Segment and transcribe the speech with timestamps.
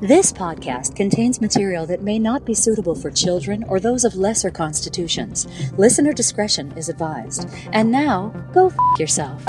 [0.00, 4.50] This podcast contains material that may not be suitable for children or those of lesser
[4.50, 5.46] constitutions.
[5.76, 7.46] Listener discretion is advised.
[7.74, 9.44] And now, go f yourself.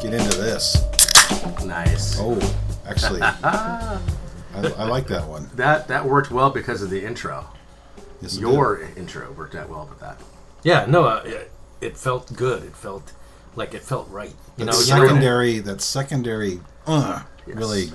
[0.00, 0.80] Get into this.
[1.66, 2.16] Nice.
[2.18, 2.40] Oh,
[2.88, 4.00] actually, I,
[4.54, 5.50] I like that one.
[5.56, 7.46] That that worked well because of the intro.
[8.22, 10.18] Yes, it Your intro worked out well with that.
[10.62, 12.62] Yeah, no, uh, it, it felt good.
[12.62, 13.12] It felt
[13.56, 14.34] like it felt right.
[14.56, 14.66] You did.
[14.66, 17.56] know, That you know- secondary, that secondary, uh, Yes.
[17.56, 17.92] really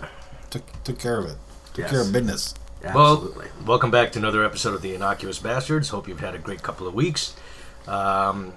[0.49, 1.37] took took care of it.
[1.73, 1.91] Took Yes.
[1.91, 2.53] care of business.
[2.93, 3.47] Well, Absolutely.
[3.65, 5.89] welcome back to another episode of the Innocuous Bastards.
[5.89, 7.33] Hope you've had a great couple of weeks.
[7.87, 8.53] Um,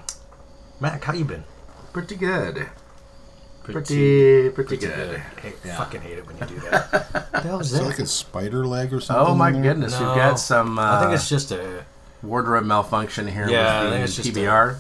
[0.81, 1.45] Mac, how you been?
[1.93, 2.69] pretty good.
[3.65, 5.19] Pretty pretty, good.
[5.43, 5.77] Hey, Yeah.
[5.77, 6.91] Fucking hate it when you do that.
[7.13, 9.27] What the hell is Is it like a spider leg or something?
[9.27, 10.07] Oh my goodness, No.
[10.09, 11.85] we've got some uh, I think it's just a.
[12.23, 14.79] wardrobe malfunction here Yeah, I with think the it's just PBR.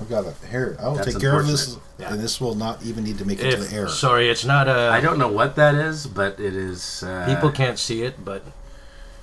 [0.00, 0.76] I've got it here.
[0.80, 1.76] I'll That's take care of this.
[1.98, 2.12] Yeah.
[2.12, 3.88] and this will not even need to make it to the air.
[3.88, 4.90] sorry, it's not a.
[4.92, 7.02] I don't know what that is, but it is.
[7.02, 8.44] Uh, People can't see it, but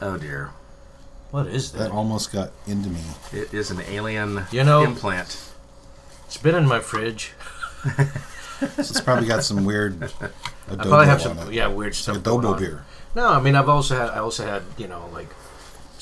[0.02, 0.50] Oh dear,
[1.32, 1.78] what is that?
[1.78, 3.00] That almost got into me.
[3.32, 5.42] it is an alien You know- implant.
[6.26, 7.32] It's been in my fridge.
[8.78, 10.30] It's probably got some weird adobo
[10.72, 11.54] I probably have on some it.
[11.54, 12.16] yeah weird It's stuff.
[12.16, 12.60] like going adobo on.
[12.60, 12.86] beer.
[13.16, 15.30] No, I mean I've also had I also had you know like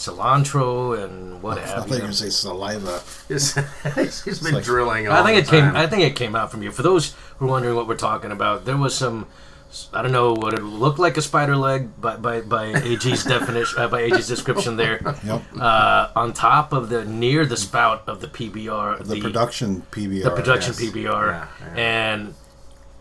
[0.04, 3.02] cilantro and what I have thought you were going to say saliva.
[3.28, 3.54] He's,
[4.24, 5.08] he's been like- drilling.
[5.08, 5.76] I think the it came.
[5.76, 6.72] I think it came out from you.
[6.72, 9.28] For those who are wondering what we're talking about, there was some.
[9.92, 13.80] I don't know what it looked like a spider leg by by, by AG's definition
[13.80, 15.02] uh, by AG's description there.
[15.26, 15.42] Yep.
[15.60, 20.24] Uh, on top of the near the spout of the PBR, The, production PBR.
[20.26, 20.92] the production yes.
[20.94, 21.74] PBR, Yeah, yeah.
[21.76, 22.36] and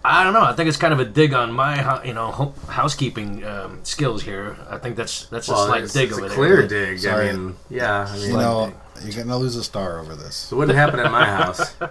[0.05, 0.43] I don't know.
[0.43, 4.57] I think it's kind of a dig on my you know housekeeping um, skills here.
[4.69, 6.37] I think that's that's a Well, slight it's, dig it's over a there.
[6.37, 6.99] clear dig.
[6.99, 7.31] Sorry.
[7.31, 8.07] I mean, yeah.
[8.09, 10.51] I mean, You know, you're going to lose a star over this.
[10.51, 11.75] it wouldn't happen at my house.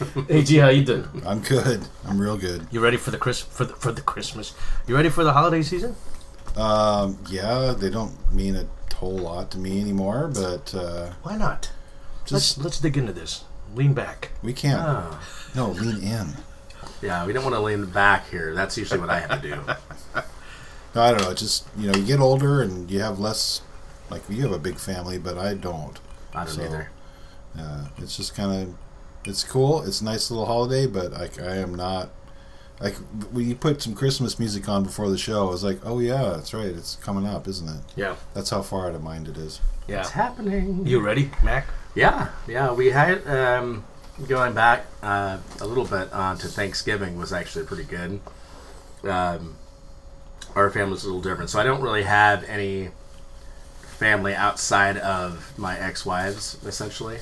[0.28, 1.06] AG, how you doing?
[1.24, 1.86] I'm good.
[2.06, 2.66] I'm real good.
[2.72, 4.52] You ready for the Chris for the, for the Christmas?
[4.88, 5.94] You ready for the holiday season?
[6.56, 11.70] Um, yeah, they don't mean a whole lot to me anymore, but uh, Why not?
[12.26, 13.44] just let's let's dig into this.
[13.74, 14.30] Lean back.
[14.42, 14.80] we can't.
[14.84, 15.20] Oh.
[15.54, 16.28] No, lean in.
[17.02, 18.54] Yeah, we don't want to lean the back here.
[18.54, 19.60] That's usually what I have to do.
[20.94, 21.30] No, I don't know.
[21.30, 23.62] It's just you know, you get older and you have less.
[24.10, 25.98] Like you have a big family, but I don't.
[26.32, 26.90] I don't So, either.
[27.58, 28.74] Uh, it's just kind of,
[29.24, 29.82] it's cool.
[29.82, 32.10] It's a nice little holiday, but like I am not.
[32.80, 32.94] Like
[33.32, 36.30] when you put some Christmas music on before the show, I was like, oh yeah,
[36.36, 36.66] that's right.
[36.66, 37.82] It's coming up, isn't it?
[37.96, 39.60] Yeah, That's how far out of mind it is.
[39.88, 39.98] yeah.
[39.98, 40.86] It's happening.
[40.86, 41.66] You ready, Mac?
[41.96, 42.70] Yeah, yeah.
[42.72, 43.84] We had um,
[44.28, 48.20] going back uh, a little bit on to Thanksgiving was actually pretty good.
[49.02, 49.56] Um,
[50.54, 52.90] our family's a little different, so I don't really have any
[53.98, 57.18] family outside of my ex-wives, essentially.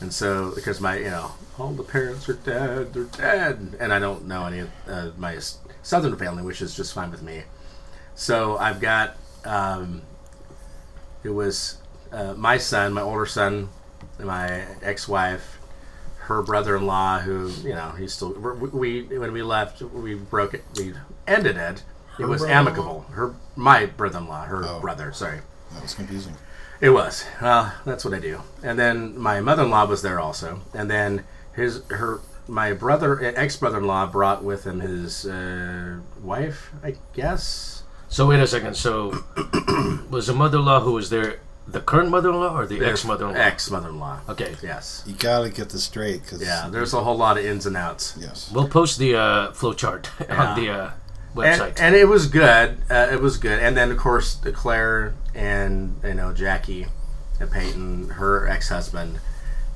[0.00, 3.98] And so, because my, you know, all the parents are dead, they're dead, and I
[3.98, 5.38] don't know any of uh, my
[5.82, 7.42] southern family, which is just fine with me.
[8.14, 10.02] So I've got, um,
[11.24, 11.78] it was
[12.10, 13.68] uh, my son, my older son,
[14.18, 15.58] my ex-wife,
[16.36, 18.32] her brother-in-law, who you know he's still.
[18.32, 20.64] We we- when we left, we broke it.
[20.76, 20.94] We
[21.26, 21.82] ended it.
[22.18, 23.06] It was amicable.
[23.12, 24.80] Her my brother-in-law, her Oh.
[24.80, 25.12] brother.
[25.12, 25.40] Sorry,
[25.72, 26.36] That was confusing.
[26.80, 27.24] it was.
[27.40, 28.40] Well, that's what I do.
[28.62, 30.60] And then my mother-in-law was there also.
[30.74, 37.82] And then his her my brother ex-brother-in-law brought with him his uh, wife, I guess.
[38.08, 38.74] So wait a second.
[38.76, 39.24] So
[40.10, 43.38] was the mother-in-law who was there the current mother-in-law or the Their ex-mother-in-law?
[43.38, 44.20] Ex-mother-in-law.
[44.30, 44.56] Okay.
[44.62, 45.02] Yes.
[45.06, 46.68] You gotta get this straight, because Yeah.
[46.70, 48.14] There's a whole lot of ins and outs.
[48.18, 50.90] yes, We'll post the uh, flow chart on the uh,
[51.34, 51.68] website.
[51.70, 52.78] and, and it was good.
[52.90, 53.58] Uh, it was good.
[53.60, 56.86] And then of course Claire and you know Jackie
[57.40, 59.18] and Peyton, her ex-husband,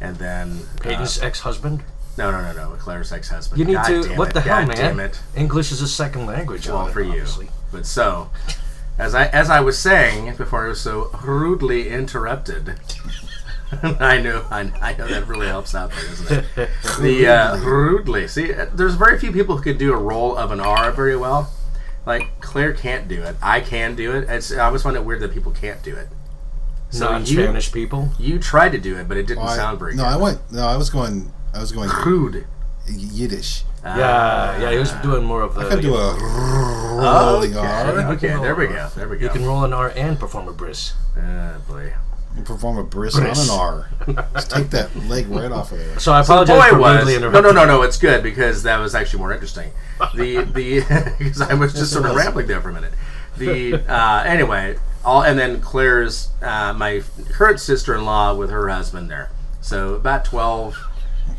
[0.00, 1.82] and then Peyton's uh, ex-husband.
[2.18, 3.58] no, no, no, no, Claire's ex-husband.
[3.58, 4.02] You need God to.
[4.08, 4.76] damn What it, the hell, God man?
[4.76, 5.20] Damn it.
[5.36, 6.66] English is a second language.
[6.68, 7.24] Well, on it, for you.
[7.72, 8.30] But so,
[8.98, 12.78] as I as I was saying before, I was so rudely interrupted.
[13.82, 16.70] I know, I, I know that really helps out there, doesn't it?
[17.00, 18.28] the uh, rudely.
[18.28, 21.16] See, uh, there's very few people who can do a roll of an R very
[21.16, 21.52] well.
[22.06, 23.34] Like Claire can't do it.
[23.42, 24.30] I can do it.
[24.30, 26.06] It's, I always find it weird that people can't do it.
[26.90, 28.10] So you Non-Spanish people.
[28.18, 30.08] you tried to do it, but it didn't Well, sound very no, good.
[30.12, 30.52] I went.
[30.52, 31.32] No, I was going.
[31.52, 32.46] I was going Rude.
[32.88, 33.64] Yiddish.
[33.96, 34.70] Yeah, yeah.
[34.72, 35.60] He was doing more of the.
[35.62, 36.14] I could do a
[37.00, 38.12] rolling Okay, R.
[38.14, 38.88] okay, there we go.
[38.96, 39.24] There we go.
[39.24, 40.94] You can roll an R and perform a bris.
[41.16, 41.92] Oh, boy.
[42.36, 43.50] and perform a bris, Bris.
[43.50, 43.60] on an
[44.14, 44.24] R.
[44.34, 45.98] Just take that leg right off of there.
[45.98, 47.82] So I So apologize boy for was rudely no, no, no, no.
[47.82, 49.70] It's good because that was actually more interesting.
[50.14, 50.80] The the
[51.18, 52.92] because I was just sort of rambling there for a minute.
[53.38, 58.68] The uh, anyway, all and then Claire's uh, my current sister in law with her
[58.68, 59.30] husband there.
[59.60, 60.76] So about 12,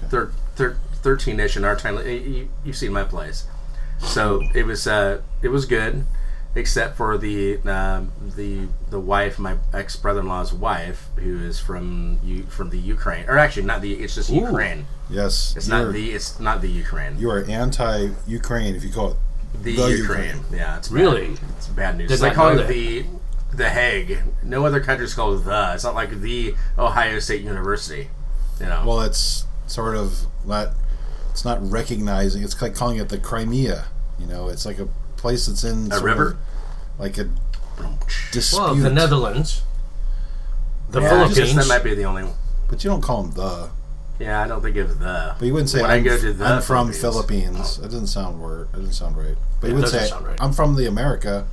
[0.10, 1.98] thir- thir- 13-ish in our time.
[2.06, 3.46] You, you've seen my place.
[4.00, 6.06] So it was uh, it was good,
[6.56, 11.60] except for the um, the the wife, my ex brother in law's wife, who is
[11.60, 13.94] from you from the Ukraine, or actually not the.
[13.96, 14.86] It's just Ukraine.
[15.10, 16.12] Yes, It's not the.
[16.12, 17.18] It's not the Ukraine.
[17.18, 19.18] you are anti-Ukraine if you call it
[19.64, 19.98] the, the Ukraine.
[20.38, 20.44] Ukraine.
[20.60, 20.96] Yeah, it's bad.
[21.00, 21.36] Really?
[21.58, 22.10] It's bad news.
[22.10, 22.70] Did It's like not that.
[22.70, 23.06] it the
[23.56, 24.20] the Hague.
[24.44, 25.72] No other country's called the.
[25.74, 28.10] It's not like the Ohio State University.
[28.60, 28.84] You know.
[28.86, 30.70] Well, it's sort of not.
[31.38, 32.42] It's not recognizing.
[32.42, 33.86] It's like calling it the Crimea.
[34.18, 34.88] You know, it's like a
[35.18, 36.36] place that's in A river?
[36.98, 37.30] like a
[38.32, 38.60] dispute.
[38.60, 39.62] Well, the Netherlands,
[40.90, 41.38] the yeah, Philippines.
[41.38, 42.24] just that might be the only.
[42.24, 42.34] one.
[42.68, 43.70] but you don't call them the.
[44.18, 45.36] Yeah, I don't think it's the.
[45.38, 46.98] But you wouldn't say When I'm, I go to the I'm from Philippines.
[47.52, 47.78] Philippines.
[47.78, 48.72] That doesn't sound word.
[48.72, 49.38] That doesn't sound right.
[49.62, 50.42] But It you would doesn't say sound right.
[50.42, 51.46] I'm from the America.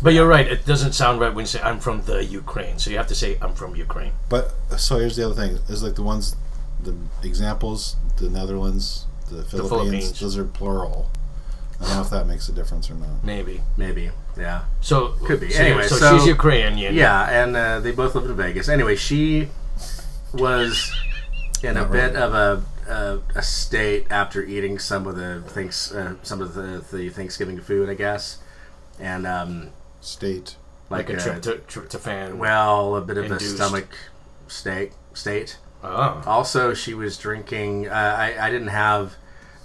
[0.00, 0.46] But you're right.
[0.46, 2.78] It doesn't sound right when you say I'm from the Ukraine.
[2.78, 4.12] So you have to say I'm from Ukraine.
[4.28, 6.36] But so here's the other thing: is like the ones,
[6.82, 9.68] the examples, the Netherlands, the Philippines.
[9.70, 10.20] Philippines.
[10.20, 11.10] Those are plural.
[11.80, 13.24] I don't know if that makes a difference or not.
[13.24, 13.60] Maybe.
[13.76, 14.10] Maybe.
[14.38, 14.64] Yeah.
[14.80, 15.50] So Could be.
[15.50, 16.94] So, Anyway, so, so- she's Ukrainian.
[16.94, 18.68] Yeah, and uh, they both live in Vegas.
[18.68, 19.48] Anyway, she
[20.32, 20.92] was
[21.62, 25.92] in a Not bit of a, a a state after eating some of the thanks
[25.92, 28.38] uh, some of the, the Thanksgiving food, I guess,
[28.98, 29.70] and um,
[30.00, 30.56] State.
[30.90, 32.36] like, like a uh, tryptophan.
[32.36, 33.54] well, a bit of Induced.
[33.54, 33.96] a stomach
[34.48, 35.58] state state.
[35.82, 36.22] Oh.
[36.26, 37.88] Also, she was drinking.
[37.88, 39.14] Uh, I I didn't have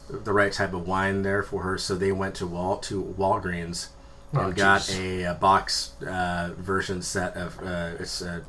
[0.09, 3.89] the right type of wine there for her, so they went to Wal to Walgreens
[4.31, 5.23] and Oh, got jeez.
[5.23, 8.41] a, uh box uh, version set of uh, it's uh,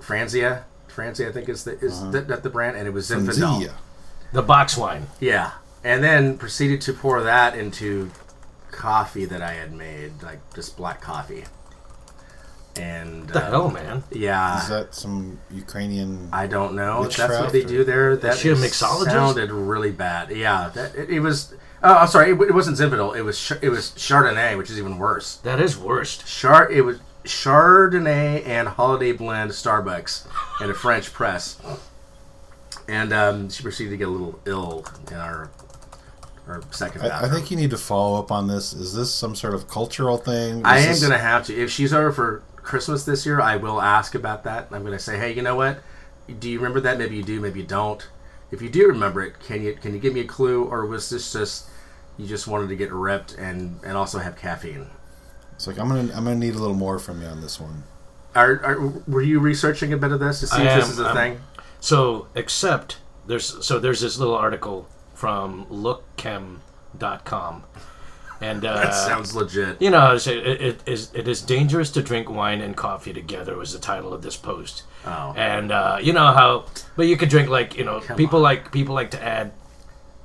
[0.00, 0.64] Franzia.
[0.88, 2.10] Franzia, I think is the is Uh-huh.
[2.10, 3.60] that, that the brand, and it was From Zinfandel.
[3.60, 3.74] Zia.
[4.32, 5.06] The box wine.
[5.18, 5.52] Yeah,
[5.84, 8.10] and then proceeded to pour that into
[8.70, 11.44] coffee that I had made, like just black coffee.
[12.78, 14.04] And What the uh, hell, man?
[14.12, 16.28] yeah, Is that some Ukrainian?
[16.32, 18.16] I don't know that's what they or- do there.
[18.16, 19.10] That she a is- mixologist?
[19.10, 20.30] sounded really bad.
[20.30, 21.54] Yeah, that, it, it was.
[21.82, 22.30] Oh, I'm sorry.
[22.30, 23.16] It, it wasn't Zinfandel.
[23.16, 25.36] It was it was Chardonnay, which is even worse.
[25.38, 26.26] That is worst.
[26.26, 30.26] Char it was Chardonnay and Holiday Blend Starbucks
[30.62, 31.60] in a French press,
[32.88, 35.50] and um, she proceeded to get a little ill in our
[36.46, 37.02] our second.
[37.02, 38.72] I, I think you need to follow up on this.
[38.72, 40.64] Is this some sort of cultural thing?
[40.64, 41.54] I am this- going to have to.
[41.54, 44.68] If she's over for Christmas this year, I will ask about that.
[44.70, 45.80] I'm going to say, hey, you know what?
[46.38, 46.98] Do you remember that?
[46.98, 48.08] Maybe you do, maybe you don't.
[48.52, 51.10] If you do remember it, can you can you give me a clue, or was
[51.10, 51.68] this just
[52.16, 54.86] you just wanted to get ripped and and also have caffeine?
[55.54, 57.82] It's like I'm gonna I'm gonna need a little more from you on this one.
[58.36, 61.00] Are, are were you researching a bit of this to see I if this is
[61.00, 61.40] a I'm- thing?
[61.80, 67.64] So, except there's so there's this little article from lookchem.com.
[68.40, 69.82] And uh, That sounds legit.
[69.82, 73.56] you know, it's- it, it, is, it is dangerous to drink wine and coffee together
[73.56, 74.84] was the title of this post.
[75.06, 75.34] Oh.
[75.36, 76.64] And uh, you know how,
[76.96, 78.42] but you could drink like you know Come people on.
[78.42, 79.52] like people like to add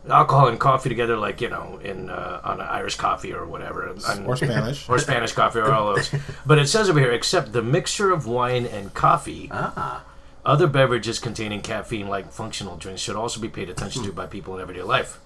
[0.10, 3.88] alcohol and coffee together, like you know in uh, on an Irish coffee or whatever,
[3.88, 4.88] and- Or Spanish.
[4.90, 6.10] or Spanish coffee or all those.
[6.46, 9.50] But it says over here, except the mixture of wine and coffee.
[9.52, 10.04] Ah.
[10.46, 14.56] Other beverages containing caffeine, like functional drinks, should also be paid attention to by people
[14.56, 15.20] in everyday life.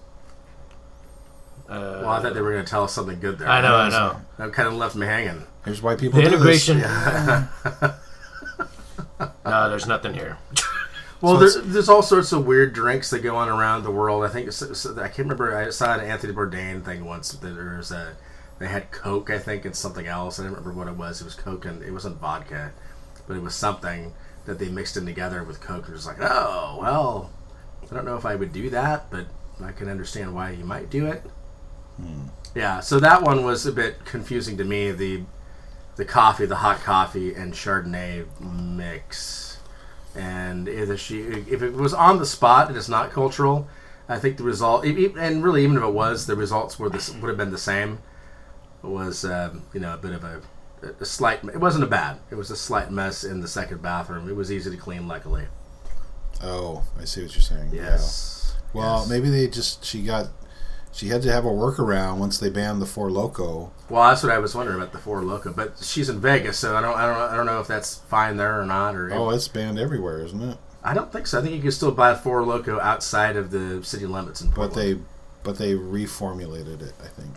[1.70, 3.48] Uh, Well, I thought they were going to tell us something good there.
[3.48, 4.16] I know, I know.
[4.38, 5.44] That kind of left me hanging.
[5.64, 6.78] Here's why people The do integration.
[6.78, 6.88] This.
[9.44, 10.38] no, there's nothing here.
[11.22, 13.90] Well, So it's- there's, there's all sorts of weird drinks that go on around the
[13.90, 14.24] world.
[14.24, 15.54] I think it's, it's- I can't remember.
[15.54, 17.32] I saw an Anthony Bourdain thing once.
[17.32, 18.16] That there was a
[18.58, 20.40] they had Coke, I think, and something else.
[20.40, 21.20] I don't remember what it was.
[21.20, 22.72] It was Coke and it wasn't vodka,
[23.28, 24.14] but it was something
[24.46, 25.90] that they mixed in together with Coke.
[25.90, 27.30] It was like, oh well,
[27.90, 29.26] I don't know if I would do that, but
[29.62, 31.22] I can understand why you might do it.
[32.54, 34.90] Yeah, so that one was a bit confusing to me.
[34.92, 35.22] The
[35.96, 39.58] the coffee, the hot coffee, and Chardonnay mix.
[40.16, 43.68] And if she, if it was on the spot, it is not cultural.
[44.08, 47.28] I think the result, and really, even if it was, the results were this would
[47.28, 48.00] have been the same.
[48.82, 50.40] It was, um, you know, a bit of a,
[51.00, 51.44] a slight.
[51.44, 52.18] It wasn't a bad.
[52.30, 54.28] It was a slight mess in the second bathroom.
[54.28, 55.44] It was easy to clean, luckily.
[56.42, 57.70] Oh, I see what you're saying.
[57.72, 58.54] Yes.
[58.74, 58.80] Yeah.
[58.80, 59.08] Well, Yes.
[59.10, 60.28] maybe they just she got
[60.92, 63.72] she had to have a workaround once they banned the Four Loco.
[63.88, 66.76] Well, that's what I was wondering about the Four Loco, but she's in Vegas, so
[66.76, 68.94] I don't, I don't, I don't know if that's fine there or not.
[68.94, 70.58] Or Oh, it's banned everywhere, isn't it?
[70.82, 71.38] I don't think so.
[71.38, 74.74] I think you can still buy Four Loco outside of the city limits in Portland.
[74.74, 74.98] But they
[75.42, 76.94] but they reformulated it.
[77.02, 77.34] I think.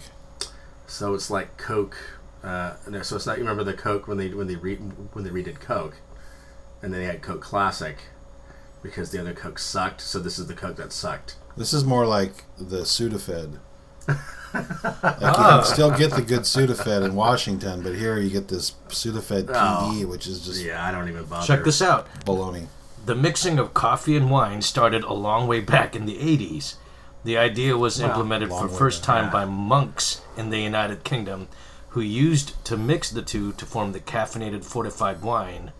[0.87, 1.97] So it's like Coke.
[2.43, 3.37] Uh, no, so it's not.
[3.37, 5.97] You remember the Coke when they when they re, when they redid Coke,
[6.81, 7.97] and then they had Coke Classic
[8.81, 10.01] because the other Coke sucked.
[10.01, 11.35] So this is the Coke that sucked.
[11.55, 13.59] This is more like the Sudafed.
[14.07, 14.17] like
[14.53, 15.61] you can oh.
[15.63, 20.07] still get the good Sudafed in Washington, but here you get this Sudafed PE, Oh.
[20.07, 21.45] which is just Yeah, I don't even bother.
[21.45, 22.07] Check this out.
[22.25, 22.67] baloney.
[23.05, 26.75] the mixing of coffee and wine started a long way back in the 80s.
[27.25, 31.03] The idea was Well, implemented long for way first time by monks in the United
[31.03, 31.47] Kingdom
[31.89, 35.71] who used to mix the two to form the caffeinated fortified wine,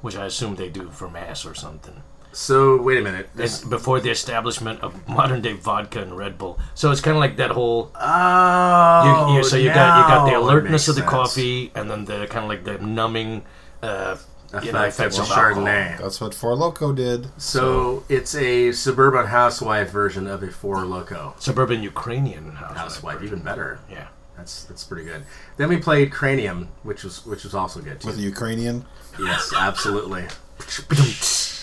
[0.00, 2.02] which I assume they do for mass or something.
[2.36, 3.30] So wait a minute.
[3.34, 6.60] This, before the establishment of modern day vodka and Red Bull.
[6.74, 10.28] So it's kind of like that whole oh, you, you, so you got you got
[10.28, 11.10] the alertness of the sense.
[11.10, 13.42] coffee, and then the kind of like the numbing,
[13.82, 14.18] uh,
[14.62, 15.64] you know, effects of of alcohol.
[15.64, 15.98] Chardonnay.
[15.98, 17.28] That's what Four Loco did.
[17.40, 22.76] So it's a suburban housewife version of a Four Loco Suburban Ukrainian housewife.
[22.76, 23.80] housewife, even better.
[23.90, 24.08] Yeah.
[24.36, 25.24] That's that's pretty good.
[25.56, 28.08] Then we played Cranium, which was which was also good too.
[28.08, 28.84] With the Ukrainian.
[29.18, 30.26] Yes, absolutely.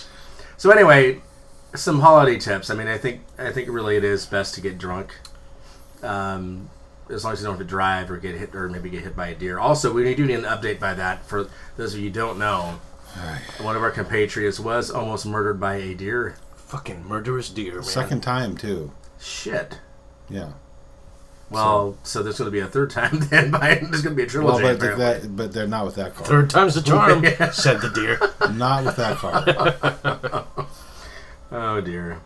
[0.63, 1.21] So anyway,
[1.75, 2.69] some holiday tips.
[2.69, 5.13] I mean, I think I think really it is best to get drunk,
[6.01, 6.69] um,
[7.09, 9.13] as long as you don't have to drive or get hit or maybe get hit
[9.13, 9.59] by a deer.
[9.59, 12.79] Also, we do need an update by that for those of you who don't know.
[13.59, 16.37] One of our compatriots was almost murdered by a deer.
[16.55, 17.83] Fucking murderous deer, man.
[17.83, 18.93] Second time too.
[19.19, 19.79] Shit.
[20.29, 20.53] Yeah.
[21.53, 23.51] Well, so, there's going to be a third time then.
[23.51, 24.63] By there's going to be a trilogy.
[24.63, 24.79] Well, trilogy.
[24.79, 25.27] but apparently.
[25.27, 26.25] that, but they're not with that car.
[26.25, 28.19] Third time's the charm, said the deer.
[28.53, 30.42] Not with that car.
[31.73, 32.19] oh dear.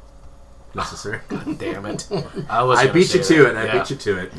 [0.75, 1.19] Necessary.
[1.27, 2.07] God damn it.
[2.49, 2.79] I was.
[2.79, 3.51] I beat you to that.
[3.51, 3.57] it.
[3.57, 3.79] I Yeah.
[3.79, 4.31] beat you to it.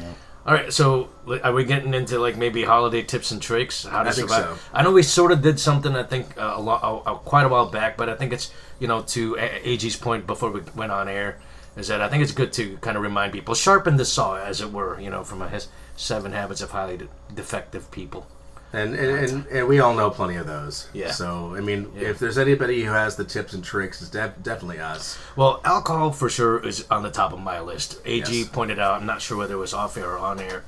[0.47, 1.11] All right, so
[1.45, 3.85] are we getting into like maybe holiday tips and tricks?
[3.85, 4.59] How to I think survive?
[4.59, 4.71] so.
[4.73, 5.95] I know we sort of did something.
[5.95, 8.51] I think uh, a lot, uh, quite a while back, but I think it's
[8.81, 11.39] you know to A- AG's point before we went on air
[11.77, 14.61] is that I think it's good to kind of remind people, sharpen the saw, as
[14.61, 18.27] it were, you know, from a his seven habits of highly de- defective people.
[18.73, 20.89] And, and, and, and we all know plenty of those.
[20.93, 21.11] Yeah.
[21.11, 22.09] So, I mean, Yeah.
[22.11, 25.17] if there's anybody who has the tips and tricks, it's def- definitely us.
[25.37, 27.99] Well, alcohol for sure is on the top of my list.
[28.05, 28.49] AG Yes.
[28.49, 29.01] pointed out.
[29.01, 30.65] I'm not sure whether it was off air or on air.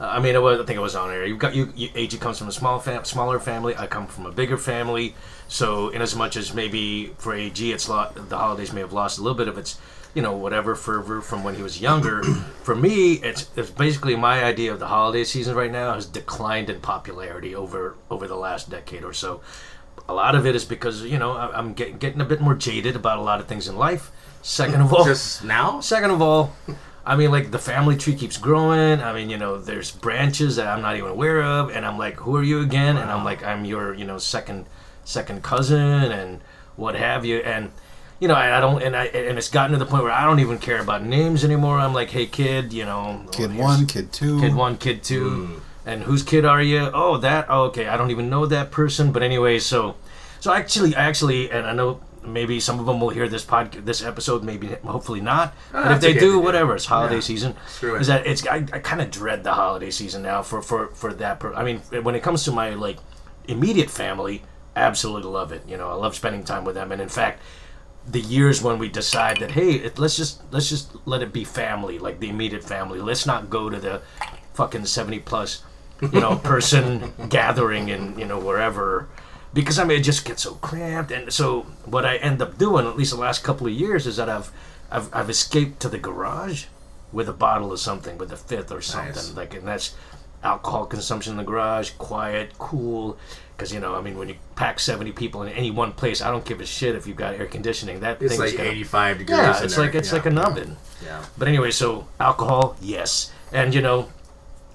[0.00, 1.24] Uh, I mean, it was, I think it was on air.
[1.26, 1.90] You got you, you.
[1.94, 3.76] AG comes from a small, fam- smaller family.
[3.76, 5.14] I come from a bigger family.
[5.46, 9.18] So, in as much as maybe for AG, it's lo- the holidays may have lost
[9.18, 9.78] a little bit of its,
[10.14, 12.22] you know, whatever fervor from when he was younger.
[12.62, 16.70] for me, it's it's basically my idea of the holiday season right now has declined
[16.70, 19.40] in popularity over over the last decade or so.
[20.08, 22.96] A lot of it is because you know I'm getting getting a bit more jaded
[22.96, 24.10] about a lot of things in life.
[24.42, 25.80] Second of all, Just now?
[25.94, 26.54] Second of all,
[27.06, 29.00] I mean, like the family tree keeps growing.
[29.00, 32.16] I mean, you know, there's branches that I'm not even aware of, and I'm like,
[32.16, 32.98] who are you again?
[32.98, 34.66] And I'm like, I'm your, you know, second
[35.04, 36.40] second cousin and
[36.76, 37.38] what have you.
[37.38, 37.72] And
[38.20, 40.24] you know, I, I don't, and I, and it's gotten to the point where I
[40.24, 41.78] don't even care about names anymore.
[41.78, 44.40] I'm like, hey, kid, you know, Kid here's- one, kid two.
[44.40, 45.60] kid one, kid two, mm.
[45.86, 46.90] and whose kid are you?
[46.94, 47.46] Oh, that.
[47.48, 49.12] Oh, okay, I don't even know that person.
[49.12, 49.96] But anyway, so,
[50.40, 53.72] so actually, I actually, and I know maybe some of them will hear this pod,
[53.72, 55.52] this episode, maybe hopefully not.
[55.74, 56.40] Ah, but if they okay do, if they do.
[56.40, 56.74] whatever.
[56.76, 57.20] It's holiday Yeah.
[57.20, 57.54] season.
[57.66, 58.00] Screw it.
[58.00, 58.16] Is eh?
[58.18, 58.46] that it's?
[58.46, 61.40] I, I kind of dread the holiday season now for for for that.
[61.40, 62.96] Per- I mean, when it comes to my like
[63.46, 64.42] immediate family,
[64.76, 65.62] absolutely love it.
[65.68, 67.42] You know, I love spending time with them, and in fact
[68.06, 71.44] the years when we decide that hey it, let's just let's just let it be
[71.44, 73.00] family like the immediate family.
[73.00, 74.02] Let's not go to the
[74.52, 75.62] fucking 70 plus
[76.00, 79.08] you know person gathering and you know wherever.
[79.52, 81.10] Because i mean it just gets so cramped.
[81.12, 84.16] And so what i end up doing at least the last couple of years is
[84.16, 84.50] that i've
[84.90, 86.66] i've, I've escaped to the garage
[87.12, 89.14] with a bottle of something with a fifth or something.
[89.14, 89.36] Nice.
[89.36, 89.94] like and that's
[90.42, 93.16] alcohol consumption in the garage quiet cool
[93.56, 96.30] because you know i mean when you pack 70 people in any one place i
[96.30, 99.38] don't give a shit if you've got air conditioning that It's like gonna 85 degrees.
[99.38, 100.16] yeah, it's like it's Yeah.
[100.16, 100.76] like an oven.
[101.04, 101.24] Yeah.
[101.38, 104.08] But anyway, so alcohol, yes, and you know,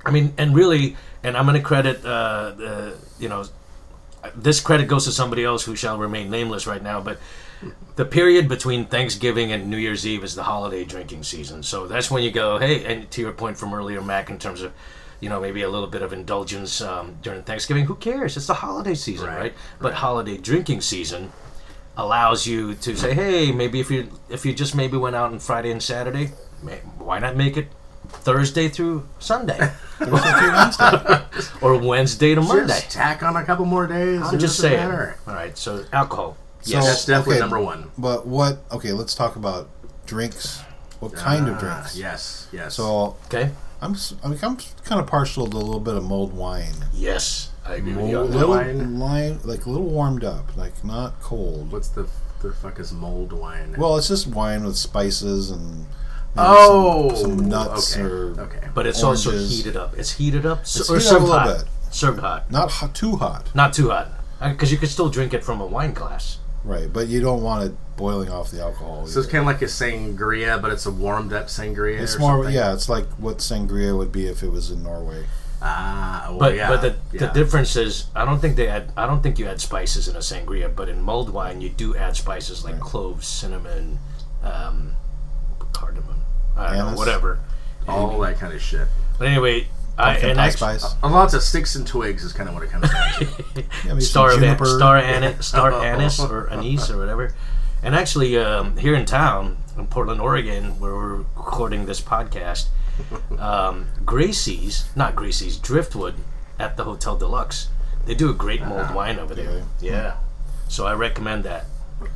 [0.06, 3.46] I mean, and really, and I'm going to credit, uh, the, you know,
[4.36, 7.18] this credit goes to somebody else who shall remain nameless right now, but.
[7.98, 11.62] The period between Thanksgiving and New Year's Eve is the holiday drinking season.
[11.64, 14.62] So that's when you go, hey, and to your point from earlier, Mac, in terms
[14.62, 14.72] of,
[15.20, 17.86] you know, maybe a little bit of indulgence um, during Thanksgiving.
[17.86, 18.38] Who cares?
[18.38, 19.54] It's the holiday season, Right, right?
[19.82, 21.32] But holiday drinking season,
[21.98, 25.40] allows you to say, hey, maybe if you if you just maybe went out on
[25.40, 26.32] Friday and Saturday,
[26.64, 27.68] may, why not make it
[28.08, 29.60] Thursday through Sunday
[31.62, 32.68] or Wednesday to Monday?
[32.68, 34.22] Just tack on a couple more days.
[34.22, 34.78] I'm just saying.
[34.78, 35.18] matter.
[35.28, 36.38] All right, so alcohol.
[36.62, 37.92] So, Yes, That's definitely okay, number one.
[37.98, 38.60] But what?
[38.72, 39.70] Okay, let's talk about
[40.06, 40.62] drinks.
[41.00, 41.98] What kind of Ah, drinks?
[41.98, 42.48] Yes.
[42.52, 42.76] Yes.
[42.76, 43.52] So okay.
[43.82, 46.74] I'm s- I mean, I'm kind of partial to a little bit of mulled wine.
[46.94, 48.18] Yes, I agree with you.
[48.20, 49.00] on little wine?
[49.00, 51.72] wine, like a little warmed up, like not cold.
[51.72, 52.08] what's the
[52.42, 53.76] the fuck is mold wine?
[53.78, 55.86] Well, it's just wine with spices and
[56.38, 58.06] oh, some, some nuts okay.
[58.06, 58.68] or okay.
[58.74, 59.98] But it's also heated up.
[59.98, 61.58] It's heated up It's or heated up a served little hot.
[61.60, 61.68] bit.
[61.92, 64.10] Served hot, not hot, too hot, not too hot,
[64.40, 66.38] uh, because you could still drink it from a wine glass.
[66.70, 66.92] Right?
[66.92, 69.08] But you don't want it boiling off the alcohol.
[69.08, 72.00] So it's kind of like a sangria, but it's a warmed up sangria.
[72.00, 72.54] It's or more, something.
[72.56, 72.74] yeah.
[72.74, 75.26] It's like what sangria would be if it was in Norway.
[75.62, 77.28] Ah, well, But yeah, but the, yeah.
[77.28, 80.16] the difference is I don't think they add I don't think you add spices in
[80.16, 84.00] a sangria, but in mulled wine you do add spices like cloves, cinnamon,
[84.42, 84.94] um,
[85.74, 86.22] cardamom,
[86.56, 87.40] I don't know, whatever.
[87.90, 88.88] all that kind of shit.
[89.18, 89.68] But anyway, I
[90.00, 90.96] Pumpkin and pie actually, spice.
[91.04, 93.28] A lot of sticks and twigs is kind of what it comes down to.
[93.86, 94.66] Yeah, maybe star some of juniper.
[94.66, 97.34] star anise, star anise or anise or whatever.
[97.84, 102.68] And actually, um, here in town, in Portland, Oregon, where we're recording this podcast,
[103.40, 106.16] um, Gracie's, not Gracie's, Driftwood
[106.58, 107.70] at the Hotel Deluxe,
[108.06, 109.66] they do a great mulled wine over there.
[109.80, 109.88] they?
[109.88, 110.18] Yeah.
[110.68, 111.66] So I recommend that.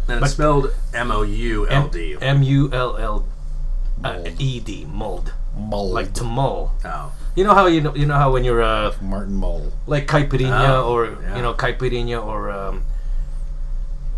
[0.08, 2.18] And it's spelled M O U L D.
[2.22, 3.26] M U L L
[4.00, 5.34] E D, uh, E D, mulled.
[5.58, 6.74] Like to mull.
[6.86, 9.72] Oh, You know how you know you know how when you're uh, Martin Mull.
[9.88, 11.36] like caipirinha Oh, or yeah.
[11.36, 12.84] you know caipirinha or um,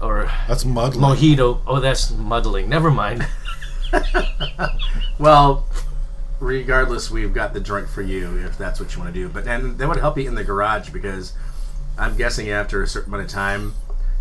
[0.01, 1.01] or That's muddling.
[1.17, 1.61] mojito.
[1.65, 2.67] Oh, that's muddling.
[2.69, 3.25] Never mind.
[5.19, 5.65] well.
[6.41, 9.29] Regardless, we've got the drink for you if that's what you want to do.
[9.29, 11.31] But and that would help you in the garage because
[11.97, 13.73] I'm guessing after a certain amount of time,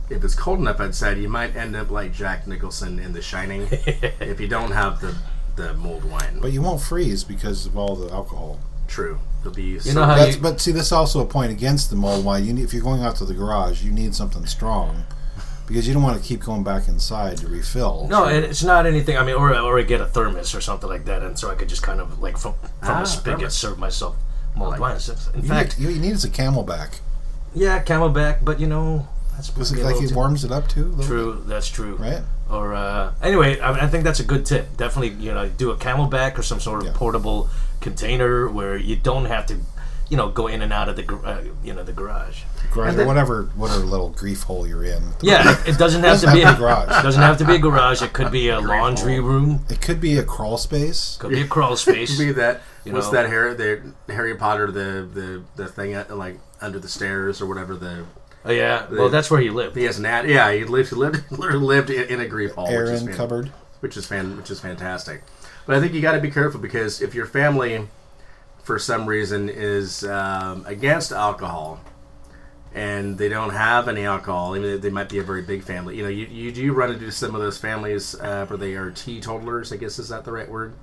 [0.08, 3.66] if it's cold enough outside, you might end up like Jack Nicholson in The Shining
[3.72, 5.16] if you don't have the
[5.56, 6.38] the mulled wine.
[6.40, 8.60] But you won't freeze because of all the alcohol.
[8.88, 11.90] True, there'll be You know how That's, you, but see, that's also a point against
[11.90, 14.46] the mulled Why You need, if you're going out to the garage, you need something
[14.46, 15.04] strong
[15.66, 18.06] because you don't want to keep going back inside to refill.
[18.10, 19.16] no, and it's not anything.
[19.16, 21.54] I mean, or or I get a thermos or something like that, and so I
[21.54, 23.54] could just kind of like from from Ah, a spigot thermos.
[23.56, 24.16] serve myself
[24.54, 24.98] mulled like wine.
[25.34, 27.00] In you fact, need, you need is a CamelBak.
[27.54, 30.84] yeah, CamelBak, but you know that's Because like little it warms it up too.
[30.84, 31.96] a little True, that's true.
[31.96, 32.22] right?
[32.54, 34.76] Or uh, anyway, I, mean, I think that's a good tip.
[34.76, 36.92] Definitely, you know, do a CamelBak or some sort of Yeah.
[36.94, 37.48] portable
[37.80, 39.56] container where you don't have to,
[40.08, 42.42] you know, go in and out of the uh, you know the garage.
[42.72, 45.02] Garage And or then- whatever, whatever little grief hole you're in.
[45.20, 47.02] Yeah, it, it doesn't have to Doesn't be have a to be a garage.
[47.02, 48.02] Doesn't have to be a garage.
[48.02, 49.28] It could be a Grief laundry hole.
[49.28, 49.64] room.
[49.68, 51.16] It could be a crawl space.
[51.20, 52.10] Could be a crawl space.
[52.16, 52.62] Could be that.
[52.84, 53.12] You what's know.
[53.22, 57.46] that Harry the Harry Potter the the the thing at, like under the stairs or
[57.46, 58.04] whatever the
[58.44, 58.86] Oh yeah.
[58.90, 59.76] Well, that's where he lived.
[59.76, 60.28] he has an ad.
[60.28, 63.06] Yeah, he lived he lived literally lived in, in a grief hall, which is Aaron
[63.06, 63.52] fan- cupboard.
[63.80, 65.22] which is fan which is fantastic.
[65.66, 67.88] But I think you got to be careful because if your family,
[68.62, 71.80] for some reason, is um, against alcohol.
[72.74, 74.56] And they don't have any alcohol.
[74.56, 75.96] Even though they might be a very big family.
[75.96, 78.90] You know, you, you do run into some of those families uh, where they are
[78.90, 79.72] teetotalers.
[79.72, 80.74] I guess is that the right word?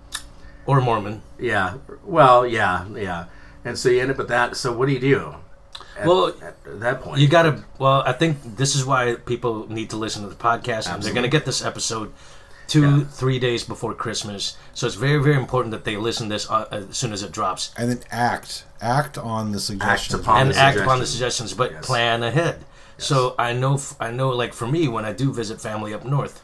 [0.65, 1.21] Or Mormon.
[1.37, 1.79] Yeah.
[2.05, 3.25] Well, yeah, yeah.
[3.65, 4.55] And so you end up with that.
[4.55, 5.35] So what do you do?
[6.01, 7.63] At, Well, at that point, You gotta.
[7.79, 11.13] Well, I think this is why people need to listen to the podcast, and they're
[11.13, 12.11] gonna get this episode
[12.67, 13.03] two, Yeah.
[13.05, 14.55] three days before Christmas.
[14.73, 17.71] So it's very, very important that they listen this uh, as soon as it drops
[17.77, 18.63] And then act.
[18.81, 20.21] Act on the suggestions.
[20.21, 21.51] upon and the act upon the suggestions.
[21.51, 21.85] suggestions, but Yes.
[21.85, 22.63] plan ahead.
[22.97, 26.05] So I know, f- I know, like for me, when I do visit family up
[26.05, 26.41] north,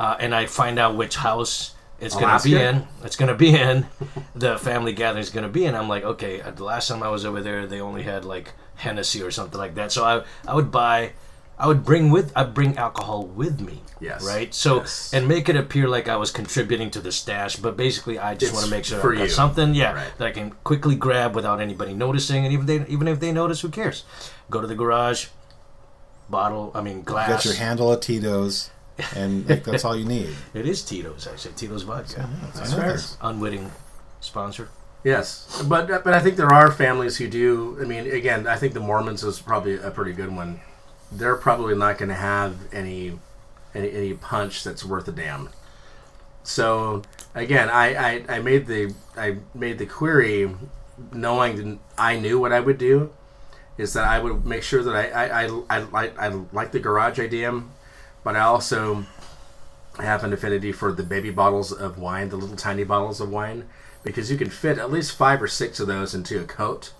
[0.00, 3.34] uh, and I find out which house it's going to be in, it's going to
[3.34, 3.86] be in,
[4.34, 5.74] the family gathering is going to be in.
[5.74, 8.52] I'm like, okay, uh, the last time I was over there, they only had like
[8.78, 9.92] Hennessy or something like that.
[9.92, 11.12] So I, I would buy,
[11.58, 13.82] I would bring with, I bring alcohol with me.
[14.00, 14.24] Yes.
[14.24, 14.54] Right.
[14.54, 15.12] So Yes.
[15.12, 18.52] and make it appear like I was contributing to the stash, but basically I just
[18.52, 19.28] It's want to make sure I've got you.
[19.28, 20.12] something, yeah, Right.
[20.18, 23.60] that I can quickly grab without anybody noticing, and even they, even if they notice,
[23.60, 24.04] who cares?
[24.50, 25.26] Go to the garage,
[26.30, 27.28] bottle, I mean glass.
[27.28, 28.70] Get your handle of Tito's,
[29.16, 30.30] and like, that's all you need.
[30.54, 33.16] It is Tito's actually, Tito's vodka, I know this.
[33.20, 33.72] unwitting
[34.20, 34.68] sponsor.
[35.04, 37.78] Yes, but but I think there are families who do.
[37.80, 40.60] I mean, again, I think the Mormons is probably a pretty good one.
[41.12, 43.18] They're probably not going to have any,
[43.74, 45.50] any any punch that's worth a damn.
[46.42, 47.02] So
[47.34, 50.50] again, I, I, I made the I made the query,
[51.12, 53.12] knowing I knew what I would do,
[53.76, 56.80] is that I would make sure that I I, I, I, like I like the
[56.80, 57.62] garage idea,
[58.24, 59.06] but I also
[59.98, 63.68] have an affinity for the baby bottles of wine, the little tiny bottles of wine,
[64.08, 66.92] because you can fit at least five or six of those into a coat.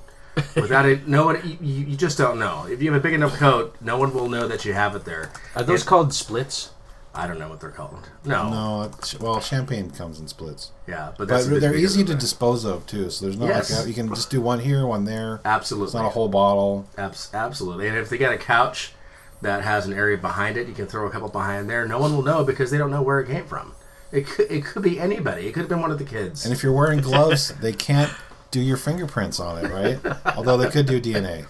[0.54, 2.66] Without it, no one, you, you just don't know.
[2.70, 5.06] If you have a big enough coat, no one will know that you have it
[5.06, 5.32] there.
[5.56, 6.70] Are those If- called splits?
[7.14, 8.06] I don't know what they're called.
[8.26, 11.70] No, No, it's, well, champagne comes in splits, yeah, but but that's a bit they're
[11.72, 12.20] bigger easy than to that.
[12.20, 13.08] dispose of too.
[13.10, 13.76] So there's no Yes.
[13.76, 15.40] like you can just do one here, one there.
[15.46, 16.86] Absolutely, It's not a whole bottle.
[16.98, 17.88] Abs- absolutely.
[17.88, 18.92] And if they got a couch
[19.40, 21.88] that has an area behind it, you can throw a couple behind there.
[21.88, 23.72] No one will know because they don't know where it came from.
[24.10, 25.46] It could, it could be anybody.
[25.46, 26.44] It could have been one of the kids.
[26.44, 28.10] And if you're wearing gloves, they can't
[28.50, 30.36] do your fingerprints on it, right?
[30.36, 31.44] Although they could do DNA.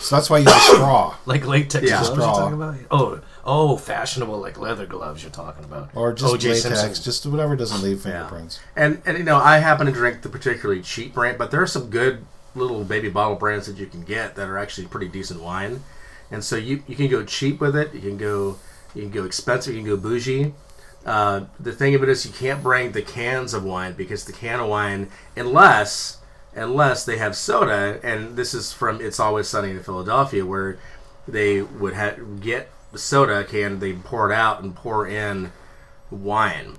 [0.00, 1.14] So that's why you use a straw.
[1.26, 2.00] Like latex Yeah.
[2.00, 2.32] gloves you're Straw.
[2.38, 2.74] talking about?
[2.90, 5.90] Oh, oh, fashionable like leather gloves you're talking about.
[5.94, 6.48] Or just O.J.
[6.48, 7.04] latex, Simpson.
[7.04, 8.58] just whatever doesn't leave fingerprints.
[8.74, 11.66] And and you know, I happen to drink the particularly cheap brand, but there are
[11.66, 15.42] some good little baby bottle brands that you can get that are actually pretty decent
[15.42, 15.82] wine.
[16.30, 17.92] And so you you can go cheap with it.
[17.94, 18.56] You can go
[18.94, 19.74] you can go expensive.
[19.74, 20.54] You can go bougie.
[21.04, 24.32] Uh, the thing of it is, you can't bring the cans of wine because the
[24.32, 26.18] can of wine, unless
[26.54, 28.00] unless they have soda.
[28.02, 30.78] And this is from It's Always Sunny in Philadelphia, where
[31.26, 35.52] they would ha- get the soda can, they pour it out and pour in
[36.10, 36.76] wine